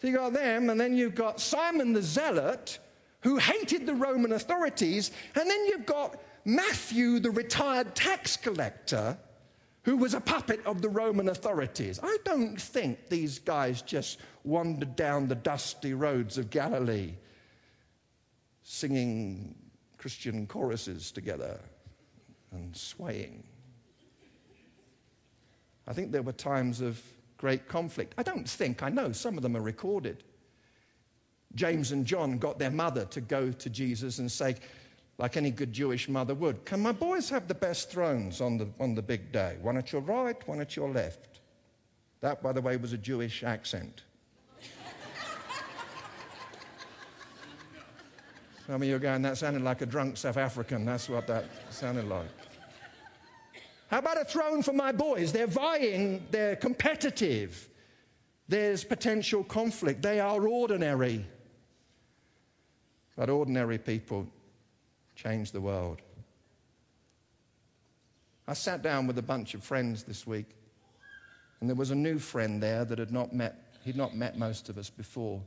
so 0.00 0.06
you 0.06 0.14
got 0.14 0.32
them, 0.32 0.70
and 0.70 0.80
then 0.80 0.96
you've 0.96 1.16
got 1.16 1.40
Simon 1.40 1.92
the 1.92 2.00
Zealot, 2.00 2.78
who 3.22 3.38
hated 3.38 3.84
the 3.84 3.94
Roman 3.94 4.30
authorities, 4.30 5.10
and 5.34 5.50
then 5.50 5.66
you've 5.66 5.86
got 5.86 6.22
Matthew, 6.44 7.18
the 7.18 7.32
retired 7.32 7.96
tax 7.96 8.36
collector, 8.36 9.18
who 9.82 9.96
was 9.96 10.14
a 10.14 10.20
puppet 10.20 10.64
of 10.64 10.80
the 10.80 10.88
Roman 10.88 11.28
authorities. 11.28 11.98
I 12.02 12.16
don't 12.24 12.60
think 12.60 13.08
these 13.08 13.38
guys 13.38 13.82
just 13.82 14.20
wandered 14.44 14.96
down 14.96 15.28
the 15.28 15.34
dusty 15.34 15.94
roads 15.94 16.38
of 16.38 16.50
Galilee 16.50 17.14
singing 18.62 19.54
Christian 19.98 20.46
choruses 20.46 21.10
together 21.10 21.60
and 22.52 22.76
swaying. 22.76 23.44
I 25.86 25.92
think 25.92 26.12
there 26.12 26.22
were 26.22 26.32
times 26.32 26.80
of 26.80 27.02
great 27.38 27.66
conflict. 27.66 28.14
I 28.16 28.22
don't 28.22 28.48
think, 28.48 28.84
I 28.84 28.88
know 28.88 29.10
some 29.10 29.36
of 29.36 29.42
them 29.42 29.56
are 29.56 29.62
recorded. 29.62 30.22
James 31.56 31.90
and 31.90 32.06
John 32.06 32.38
got 32.38 32.58
their 32.58 32.70
mother 32.70 33.04
to 33.06 33.20
go 33.20 33.50
to 33.50 33.68
Jesus 33.68 34.18
and 34.18 34.30
say, 34.30 34.56
like 35.18 35.36
any 35.36 35.50
good 35.50 35.72
Jewish 35.72 36.08
mother 36.08 36.34
would. 36.34 36.64
Can 36.64 36.80
my 36.80 36.92
boys 36.92 37.28
have 37.30 37.46
the 37.48 37.54
best 37.54 37.90
thrones 37.90 38.40
on 38.40 38.56
the, 38.58 38.68
on 38.80 38.94
the 38.94 39.02
big 39.02 39.30
day? 39.32 39.56
One 39.60 39.76
at 39.76 39.92
your 39.92 40.00
right, 40.02 40.36
one 40.48 40.60
at 40.60 40.74
your 40.76 40.90
left. 40.90 41.40
That, 42.20 42.42
by 42.42 42.52
the 42.52 42.60
way, 42.60 42.76
was 42.76 42.92
a 42.92 42.98
Jewish 42.98 43.42
accent. 43.42 44.02
Some 48.66 48.82
of 48.82 48.84
you 48.84 48.96
are 48.96 49.00
going, 49.00 49.22
that 49.22 49.38
sounded 49.38 49.62
like 49.62 49.80
a 49.80 49.86
drunk 49.86 50.16
South 50.16 50.36
African. 50.36 50.84
That's 50.84 51.08
what 51.08 51.26
that 51.26 51.46
sounded 51.70 52.08
like. 52.08 52.28
How 53.88 53.98
about 53.98 54.20
a 54.20 54.24
throne 54.24 54.62
for 54.62 54.72
my 54.72 54.90
boys? 54.90 55.32
They're 55.32 55.46
vying, 55.46 56.26
they're 56.30 56.56
competitive. 56.56 57.68
There's 58.48 58.84
potential 58.84 59.44
conflict. 59.44 60.00
They 60.00 60.18
are 60.20 60.48
ordinary. 60.48 61.26
But 63.16 63.28
ordinary 63.28 63.78
people 63.78 64.26
change 65.22 65.52
the 65.52 65.60
world. 65.60 66.02
I 68.48 68.54
sat 68.54 68.82
down 68.82 69.06
with 69.06 69.18
a 69.18 69.22
bunch 69.22 69.54
of 69.54 69.62
friends 69.62 70.02
this 70.02 70.26
week, 70.26 70.46
and 71.60 71.68
there 71.68 71.76
was 71.76 71.92
a 71.92 71.94
new 71.94 72.18
friend 72.18 72.60
there 72.60 72.84
that 72.84 72.98
had 72.98 73.12
not 73.12 73.32
met, 73.32 73.76
he'd 73.84 73.96
not 73.96 74.16
met 74.16 74.36
most 74.36 74.68
of 74.68 74.78
us 74.78 74.90
before. 74.90 75.40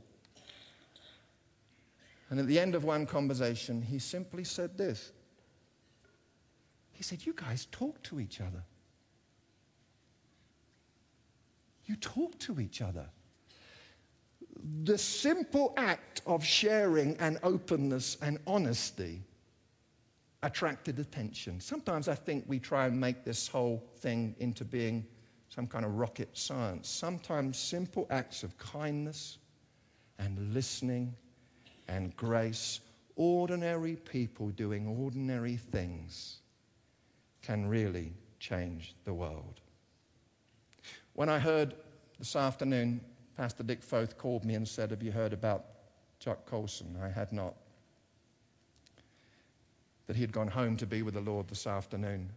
And 2.30 2.40
at 2.40 2.46
the 2.46 2.58
end 2.58 2.74
of 2.74 2.84
one 2.84 3.04
conversation, 3.04 3.82
he 3.82 3.98
simply 3.98 4.44
said 4.44 4.78
this. 4.78 5.12
He 6.92 7.02
said, 7.02 7.26
You 7.26 7.34
guys 7.34 7.66
talk 7.70 8.02
to 8.04 8.18
each 8.18 8.40
other. 8.40 8.62
You 11.84 11.96
talk 11.96 12.38
to 12.40 12.60
each 12.60 12.80
other. 12.80 13.06
The 14.84 14.96
simple 14.96 15.74
act 15.76 16.22
of 16.26 16.42
sharing 16.42 17.16
and 17.18 17.38
openness 17.42 18.16
and 18.22 18.38
honesty 18.46 19.22
attracted 20.42 20.98
attention. 20.98 21.60
Sometimes 21.60 22.08
I 22.08 22.14
think 22.14 22.44
we 22.46 22.58
try 22.58 22.86
and 22.86 22.98
make 22.98 23.24
this 23.24 23.48
whole 23.48 23.82
thing 23.98 24.34
into 24.38 24.64
being 24.64 25.06
some 25.48 25.66
kind 25.66 25.84
of 25.84 25.94
rocket 25.94 26.36
science. 26.36 26.88
Sometimes 26.88 27.58
simple 27.58 28.06
acts 28.10 28.42
of 28.42 28.56
kindness 28.58 29.38
and 30.18 30.52
listening 30.52 31.14
and 31.88 32.14
grace, 32.16 32.80
ordinary 33.16 33.96
people 33.96 34.48
doing 34.50 34.86
ordinary 34.86 35.56
things, 35.56 36.38
can 37.42 37.66
really 37.66 38.12
change 38.40 38.94
the 39.04 39.14
world. 39.14 39.60
When 41.14 41.28
I 41.28 41.38
heard 41.38 41.74
this 42.18 42.36
afternoon, 42.36 43.00
Pastor 43.36 43.62
Dick 43.62 43.82
Foth 43.82 44.18
called 44.18 44.44
me 44.44 44.54
and 44.54 44.66
said, 44.66 44.90
Have 44.90 45.02
you 45.02 45.12
heard 45.12 45.32
about 45.32 45.64
Chuck 46.18 46.44
Colson? 46.46 46.98
I 47.02 47.08
had 47.08 47.32
not 47.32 47.54
that 50.06 50.16
he 50.16 50.22
had 50.22 50.32
gone 50.32 50.48
home 50.48 50.76
to 50.76 50.86
be 50.86 51.02
with 51.02 51.14
the 51.14 51.20
Lord 51.20 51.48
this 51.48 51.66
afternoon. 51.66 52.30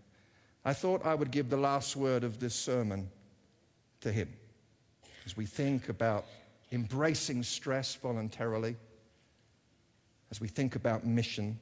I 0.66 0.74
thought 0.74 1.06
I 1.06 1.16
would 1.16 1.32
give 1.32 1.50
the 1.50 1.58
last 1.58 1.96
word 1.96 2.24
of 2.24 2.40
this 2.40 2.56
sermon 2.56 3.10
to 4.02 4.12
him 4.12 4.30
as 5.26 5.38
we 5.38 5.46
think 5.46 5.90
about 5.90 6.26
embracing 6.72 7.44
stress 7.44 7.96
voluntarily, 7.96 8.76
as 10.32 10.42
we 10.42 10.48
think 10.48 10.76
about 10.76 11.06
mission, 11.06 11.60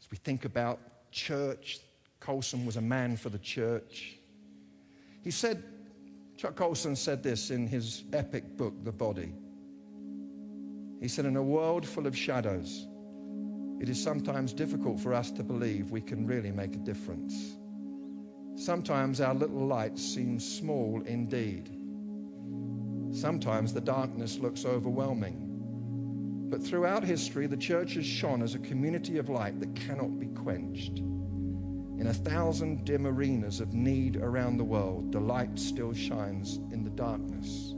as 0.00 0.10
we 0.10 0.16
think 0.16 0.44
about 0.44 0.78
church. 1.12 1.80
Colson 2.20 2.66
was 2.66 2.76
a 2.76 2.80
man 2.80 3.16
for 3.16 3.28
the 3.28 3.38
church. 3.38 4.16
He 5.22 5.30
said, 5.30 5.62
Chuck 6.36 6.56
Colson 6.56 6.96
said 6.96 7.22
this 7.22 7.50
in 7.50 7.66
his 7.66 8.04
epic 8.12 8.56
book, 8.56 8.74
The 8.84 8.92
Body. 8.92 9.32
He 11.00 11.08
said, 11.08 11.24
In 11.24 11.36
a 11.36 11.42
world 11.42 11.86
full 11.86 12.06
of 12.06 12.16
shadows, 12.16 12.86
it 13.78 13.88
is 13.88 14.02
sometimes 14.02 14.52
difficult 14.52 14.98
for 14.98 15.12
us 15.12 15.30
to 15.32 15.42
believe 15.42 15.90
we 15.90 16.00
can 16.00 16.26
really 16.26 16.50
make 16.50 16.74
a 16.74 16.78
difference. 16.78 17.56
Sometimes 18.56 19.20
our 19.20 19.34
little 19.34 19.66
light 19.66 19.98
seems 19.98 20.42
small 20.44 21.02
indeed. 21.04 21.68
Sometimes 23.14 23.74
the 23.74 23.80
darkness 23.82 24.38
looks 24.38 24.64
overwhelming. 24.64 25.42
But 26.48 26.62
throughout 26.62 27.04
history, 27.04 27.46
the 27.46 27.56
church 27.56 27.94
has 27.94 28.06
shone 28.06 28.42
as 28.42 28.54
a 28.54 28.60
community 28.60 29.18
of 29.18 29.28
light 29.28 29.60
that 29.60 29.74
cannot 29.74 30.18
be 30.18 30.28
quenched. 30.28 30.98
In 31.98 32.06
a 32.08 32.14
thousand 32.14 32.84
dim 32.84 33.06
arenas 33.06 33.60
of 33.60 33.74
need 33.74 34.16
around 34.16 34.56
the 34.56 34.64
world, 34.64 35.12
the 35.12 35.20
light 35.20 35.58
still 35.58 35.92
shines 35.92 36.56
in 36.72 36.82
the 36.82 36.90
darkness. 36.90 37.72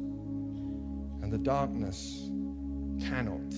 And 1.23 1.33
the 1.33 1.39
darkness 1.39 2.31
cannot 3.01 3.53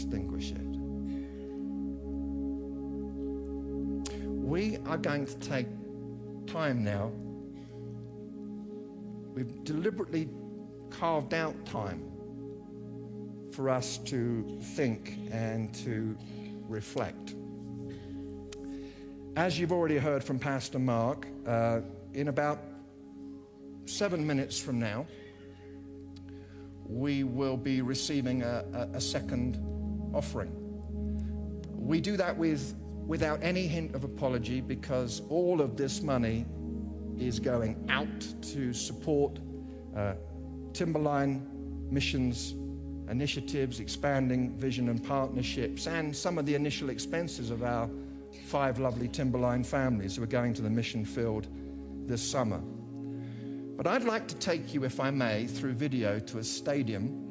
extinguish 0.00 0.52
it. 0.52 0.66
We 4.42 4.78
are 4.86 4.96
going 4.96 5.26
to 5.26 5.38
take 5.38 5.66
time 6.46 6.82
now. 6.82 7.12
We've 9.34 9.62
deliberately 9.64 10.28
carved 10.88 11.34
out 11.34 11.66
time 11.66 12.02
for 13.52 13.68
us 13.68 13.98
to 13.98 14.58
think 14.74 15.18
and 15.30 15.74
to 15.84 16.16
reflect. 16.66 17.34
As 19.36 19.58
you've 19.58 19.72
already 19.72 19.98
heard 19.98 20.24
from 20.24 20.38
Pastor 20.38 20.78
Mark, 20.78 21.26
uh, 21.46 21.80
in 22.14 22.28
about 22.28 22.58
seven 23.84 24.26
minutes 24.26 24.58
from 24.58 24.80
now, 24.80 25.06
we 26.86 27.22
will 27.22 27.56
be 27.56 27.82
receiving 27.82 28.42
a, 28.42 28.64
a, 28.72 28.96
a 28.96 29.00
second 29.00 29.69
offering. 30.14 30.52
We 31.74 32.00
do 32.00 32.16
that 32.16 32.36
with, 32.36 32.74
without 33.06 33.40
any 33.42 33.66
hint 33.66 33.94
of 33.94 34.04
apology 34.04 34.60
because 34.60 35.22
all 35.28 35.60
of 35.60 35.76
this 35.76 36.02
money 36.02 36.46
is 37.18 37.38
going 37.38 37.84
out 37.88 38.08
to 38.42 38.72
support 38.72 39.38
uh, 39.96 40.14
Timberline 40.72 41.46
missions 41.90 42.54
initiatives, 43.10 43.80
expanding 43.80 44.56
vision 44.56 44.88
and 44.88 45.04
partnerships, 45.04 45.86
and 45.86 46.16
some 46.16 46.38
of 46.38 46.46
the 46.46 46.54
initial 46.54 46.90
expenses 46.90 47.50
of 47.50 47.62
our 47.62 47.90
five 48.46 48.78
lovely 48.78 49.08
Timberline 49.08 49.64
families 49.64 50.16
who 50.16 50.22
are 50.22 50.26
going 50.28 50.54
to 50.54 50.62
the 50.62 50.70
mission 50.70 51.04
field 51.04 51.48
this 52.06 52.22
summer. 52.22 52.60
But 53.76 53.86
I'd 53.86 54.04
like 54.04 54.28
to 54.28 54.36
take 54.36 54.72
you, 54.72 54.84
if 54.84 55.00
I 55.00 55.10
may, 55.10 55.46
through 55.46 55.72
video 55.72 56.18
to 56.20 56.38
a 56.38 56.44
stadium. 56.44 57.29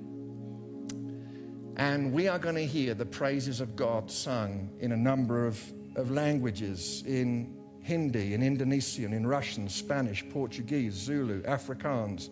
And 1.80 2.12
we 2.12 2.28
are 2.28 2.38
going 2.38 2.56
to 2.56 2.66
hear 2.66 2.94
the 2.94 3.06
praises 3.06 3.62
of 3.62 3.78
God 3.78 4.12
sung 4.12 4.70
in 4.82 4.92
a 4.92 4.98
number 4.98 5.48
of, 5.48 5.58
of 5.96 6.12
languages 6.12 7.06
in 7.08 7.56
Hindi, 7.80 8.34
in 8.34 8.44
Indonesian, 8.44 9.14
in 9.14 9.26
Russian, 9.26 9.70
Spanish, 9.70 10.28
Portuguese, 10.30 10.94
Zulu, 10.94 11.42
Afrikaans. 11.44 12.32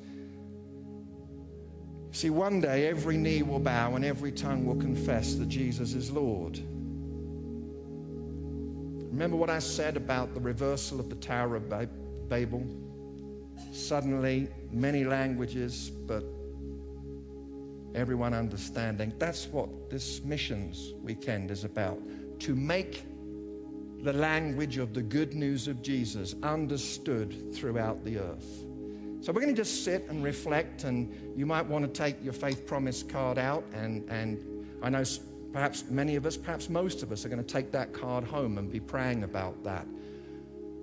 See, 2.12 2.30
one 2.30 2.60
day 2.60 2.90
every 2.90 3.16
knee 3.16 3.42
will 3.42 3.60
bow 3.60 3.96
and 3.96 4.04
every 4.04 4.34
tongue 4.34 4.66
will 4.66 4.76
confess 4.76 5.36
that 5.36 5.48
Jesus 5.48 5.94
is 5.94 6.12
Lord. 6.12 6.58
Remember 9.14 9.38
what 9.38 9.50
I 9.50 9.60
said 9.60 9.96
about 9.96 10.34
the 10.34 10.42
reversal 10.42 11.00
of 11.00 11.10
the 11.10 11.16
Tower 11.16 11.56
of 11.56 11.70
Babel? 12.28 12.68
Suddenly, 13.72 14.50
many 14.74 15.06
languages, 15.06 15.90
but 15.90 16.26
everyone 17.98 18.34
understanding. 18.34 19.12
That's 19.18 19.48
what 19.48 19.90
this 19.90 20.24
missions 20.24 20.94
weekend 21.02 21.52
is 21.52 21.64
about 21.64 22.00
to 22.40 22.56
make 22.56 23.04
the 24.04 24.14
language 24.14 24.78
of 24.78 24.94
the 24.94 25.02
good 25.02 25.34
news 25.34 25.68
of 25.68 25.82
Jesus 25.82 26.36
understood 26.44 27.54
throughout 27.54 28.06
the 28.06 28.20
earth. 28.20 28.64
So 29.20 29.34
we're 29.34 29.42
going 29.42 29.54
to 29.56 29.60
just 29.60 29.84
sit 29.84 30.06
and 30.10 30.24
reflect, 30.24 30.84
and 30.84 31.12
you 31.36 31.46
might 31.46 31.66
want 31.66 31.84
to 31.84 31.92
take 31.92 32.24
your 32.24 32.34
faith 32.34 32.68
promise 32.68 33.02
card 33.02 33.38
out. 33.38 33.64
And, 33.74 34.08
and 34.10 34.66
I 34.84 34.90
know 34.90 35.04
Perhaps 35.58 35.86
many 35.90 36.16
of 36.16 36.26
us, 36.26 36.38
perhaps 36.38 36.70
most 36.70 37.04
of 37.04 37.12
us, 37.12 37.26
are 37.26 37.30
going 37.30 37.44
to 37.44 37.54
take 37.54 37.72
that 37.72 37.94
card 37.94 38.24
home 38.24 38.58
and 38.58 38.72
be 38.72 38.80
praying 38.80 39.24
about 39.24 39.64
that. 39.64 39.88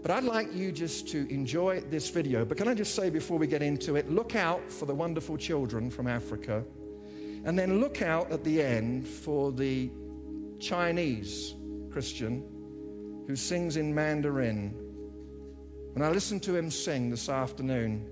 But 0.02 0.10
I'd 0.10 0.24
like 0.24 0.52
you 0.52 0.72
just 0.72 1.08
to 1.08 1.32
enjoy 1.32 1.80
this 1.90 2.10
video. 2.10 2.44
But 2.44 2.58
can 2.58 2.68
I 2.68 2.74
just 2.74 2.94
say 2.94 3.08
before 3.08 3.38
we 3.38 3.46
get 3.46 3.62
into 3.62 3.96
it, 3.96 4.10
look 4.10 4.34
out 4.34 4.70
for 4.70 4.86
the 4.86 4.94
wonderful 4.94 5.36
children 5.36 5.90
from 5.90 6.06
Africa. 6.06 6.64
And 7.44 7.58
then 7.58 7.80
look 7.80 8.00
out 8.00 8.32
at 8.32 8.42
the 8.42 8.62
end 8.62 9.06
for 9.06 9.52
the 9.52 9.90
Chinese 10.58 11.54
Christian 11.90 12.42
who 13.26 13.36
sings 13.36 13.76
in 13.76 13.94
Mandarin. 13.94 14.70
When 15.92 16.02
I 16.02 16.10
listened 16.10 16.42
to 16.44 16.56
him 16.56 16.70
sing 16.70 17.10
this 17.10 17.28
afternoon, 17.28 18.10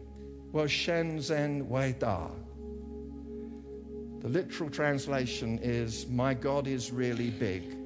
well, 0.52 0.66
Shenzhen 0.66 1.66
Wei 1.66 1.92
Da. 1.98 2.28
The 4.20 4.28
literal 4.28 4.68
translation 4.68 5.58
is, 5.62 6.06
My 6.08 6.34
God 6.34 6.66
is 6.66 6.92
really 6.92 7.30
big. 7.30 7.76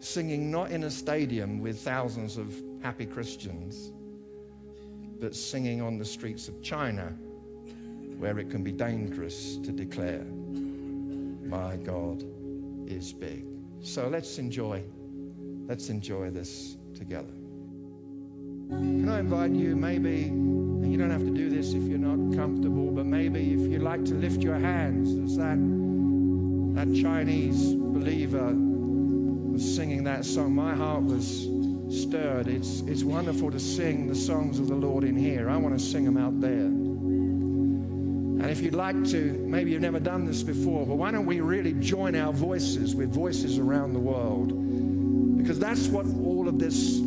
Singing 0.00 0.50
not 0.50 0.70
in 0.70 0.84
a 0.84 0.90
stadium 0.90 1.60
with 1.60 1.78
thousands 1.78 2.38
of 2.38 2.54
happy 2.82 3.04
Christians, 3.04 3.92
but 5.20 5.36
singing 5.36 5.82
on 5.82 5.98
the 5.98 6.04
streets 6.04 6.48
of 6.48 6.62
China 6.62 7.14
where 8.20 8.38
it 8.38 8.50
can 8.50 8.62
be 8.62 8.70
dangerous 8.70 9.56
to 9.56 9.72
declare, 9.72 10.24
My 11.48 11.76
God 11.76 12.22
is 12.86 13.14
big. 13.14 13.46
So 13.82 14.08
let's 14.08 14.38
enjoy, 14.38 14.84
let's 15.66 15.88
enjoy 15.88 16.30
this 16.30 16.76
together. 16.94 17.32
Can 18.68 19.08
I 19.08 19.20
invite 19.20 19.52
you 19.52 19.74
maybe 19.74 20.24
and 20.24 20.92
you 20.92 20.98
don't 20.98 21.10
have 21.10 21.24
to 21.24 21.30
do 21.30 21.48
this 21.48 21.72
if 21.72 21.82
you're 21.82 21.98
not 21.98 22.36
comfortable, 22.36 22.90
but 22.90 23.06
maybe 23.06 23.54
if 23.54 23.60
you'd 23.60 23.82
like 23.82 24.04
to 24.04 24.14
lift 24.14 24.42
your 24.42 24.58
hands 24.58 25.08
as 25.18 25.38
that, 25.38 25.58
that 26.76 27.02
Chinese 27.02 27.74
believer 27.74 28.52
was 28.54 29.74
singing 29.74 30.04
that 30.04 30.26
song, 30.26 30.54
my 30.54 30.74
heart 30.74 31.02
was 31.02 31.48
stirred. 31.88 32.48
It's, 32.48 32.80
it's 32.82 33.02
wonderful 33.02 33.50
to 33.50 33.58
sing 33.58 34.06
the 34.08 34.14
songs 34.14 34.58
of 34.58 34.68
the 34.68 34.74
Lord 34.74 35.04
in 35.04 35.16
here. 35.16 35.48
I 35.48 35.56
want 35.56 35.78
to 35.78 35.84
sing 35.84 36.04
them 36.04 36.16
out 36.16 36.38
there. 36.40 36.89
And 38.40 38.50
if 38.50 38.62
you'd 38.62 38.74
like 38.74 39.04
to, 39.10 39.34
maybe 39.46 39.72
you've 39.72 39.82
never 39.82 40.00
done 40.00 40.24
this 40.24 40.42
before, 40.42 40.86
but 40.86 40.94
why 40.94 41.10
don't 41.10 41.26
we 41.26 41.40
really 41.40 41.74
join 41.74 42.16
our 42.16 42.32
voices 42.32 42.94
with 42.94 43.12
voices 43.12 43.58
around 43.58 43.92
the 43.92 43.98
world? 43.98 45.36
Because 45.36 45.58
that's 45.58 45.88
what 45.88 46.06
all 46.06 46.48
of 46.48 46.58
this 46.58 47.00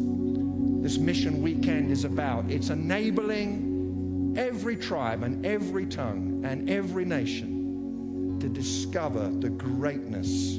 this 0.84 1.00
mission 1.00 1.42
weekend 1.42 1.90
is 1.92 2.04
about. 2.04 2.52
It's 2.52 2.70
enabling 2.70 4.36
every 4.38 4.76
tribe 4.76 5.24
and 5.24 5.44
every 5.44 5.88
tongue 5.88 6.44
and 6.46 6.70
every 6.70 7.06
nation 7.06 8.38
to 8.40 8.48
discover 8.48 9.30
the 9.30 9.50
greatness 9.50 10.58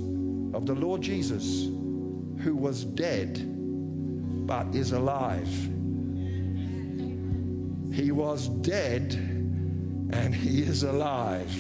of 0.54 0.66
the 0.66 0.74
Lord 0.74 1.02
Jesus, 1.02 1.66
who 2.42 2.56
was 2.56 2.84
dead 2.84 3.46
but 4.46 4.74
is 4.74 4.90
alive. 4.90 5.48
He 7.92 8.10
was 8.10 8.48
dead 8.48 9.33
and 10.14 10.34
he 10.34 10.62
is 10.62 10.84
alive. 10.84 11.50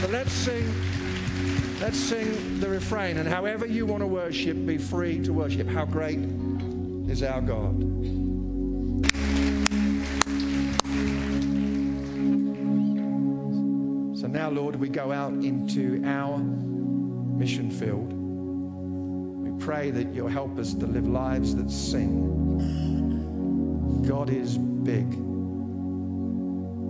So 0.00 0.08
let's 0.08 0.32
sing. 0.32 0.74
Let's 1.80 1.98
sing 1.98 2.60
the 2.60 2.68
refrain. 2.68 3.18
And 3.18 3.28
however 3.28 3.66
you 3.66 3.86
want 3.86 4.02
to 4.02 4.06
worship, 4.06 4.66
be 4.66 4.78
free 4.78 5.22
to 5.24 5.32
worship. 5.32 5.68
How 5.68 5.84
great 5.84 6.18
is 7.08 7.22
our 7.22 7.40
God. 7.40 7.78
So 14.18 14.28
now, 14.28 14.50
Lord, 14.50 14.76
we 14.76 14.88
go 14.88 15.10
out 15.12 15.32
into 15.32 16.02
our 16.04 16.38
mission 16.38 17.70
field. 17.70 18.12
We 18.12 19.64
pray 19.64 19.90
that 19.90 20.14
you'll 20.14 20.28
help 20.28 20.58
us 20.58 20.74
to 20.74 20.86
live 20.86 21.08
lives 21.08 21.54
that 21.56 21.70
sing. 21.70 23.01
God 24.06 24.30
is 24.30 24.58
big. 24.58 25.10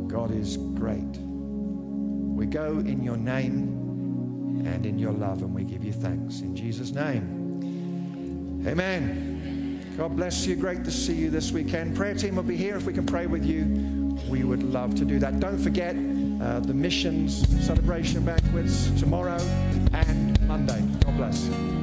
God 0.08 0.30
is 0.30 0.56
great. 0.56 1.18
We 1.18 2.46
go 2.46 2.78
in 2.78 3.02
your 3.02 3.16
name 3.16 4.62
and 4.66 4.86
in 4.86 4.98
your 4.98 5.12
love. 5.12 5.42
And 5.42 5.54
we 5.54 5.64
give 5.64 5.84
you 5.84 5.92
thanks. 5.92 6.40
In 6.40 6.56
Jesus' 6.56 6.92
name. 6.92 8.64
Amen. 8.66 9.94
God 9.96 10.16
bless 10.16 10.46
you. 10.46 10.56
Great 10.56 10.84
to 10.84 10.90
see 10.90 11.14
you 11.14 11.30
this 11.30 11.52
weekend. 11.52 11.96
Prayer 11.96 12.14
team 12.14 12.36
will 12.36 12.42
be 12.42 12.56
here. 12.56 12.76
If 12.76 12.86
we 12.86 12.92
can 12.92 13.04
pray 13.04 13.26
with 13.26 13.44
you, 13.44 14.18
we 14.28 14.44
would 14.44 14.62
love 14.62 14.94
to 14.96 15.04
do 15.04 15.18
that. 15.18 15.38
Don't 15.40 15.58
forget 15.58 15.94
uh, 15.94 16.60
the 16.60 16.74
missions 16.74 17.46
celebration 17.64 18.24
banquets 18.24 18.90
tomorrow 18.98 19.40
and 19.92 20.40
Monday. 20.46 20.80
God 21.04 21.16
bless. 21.16 21.81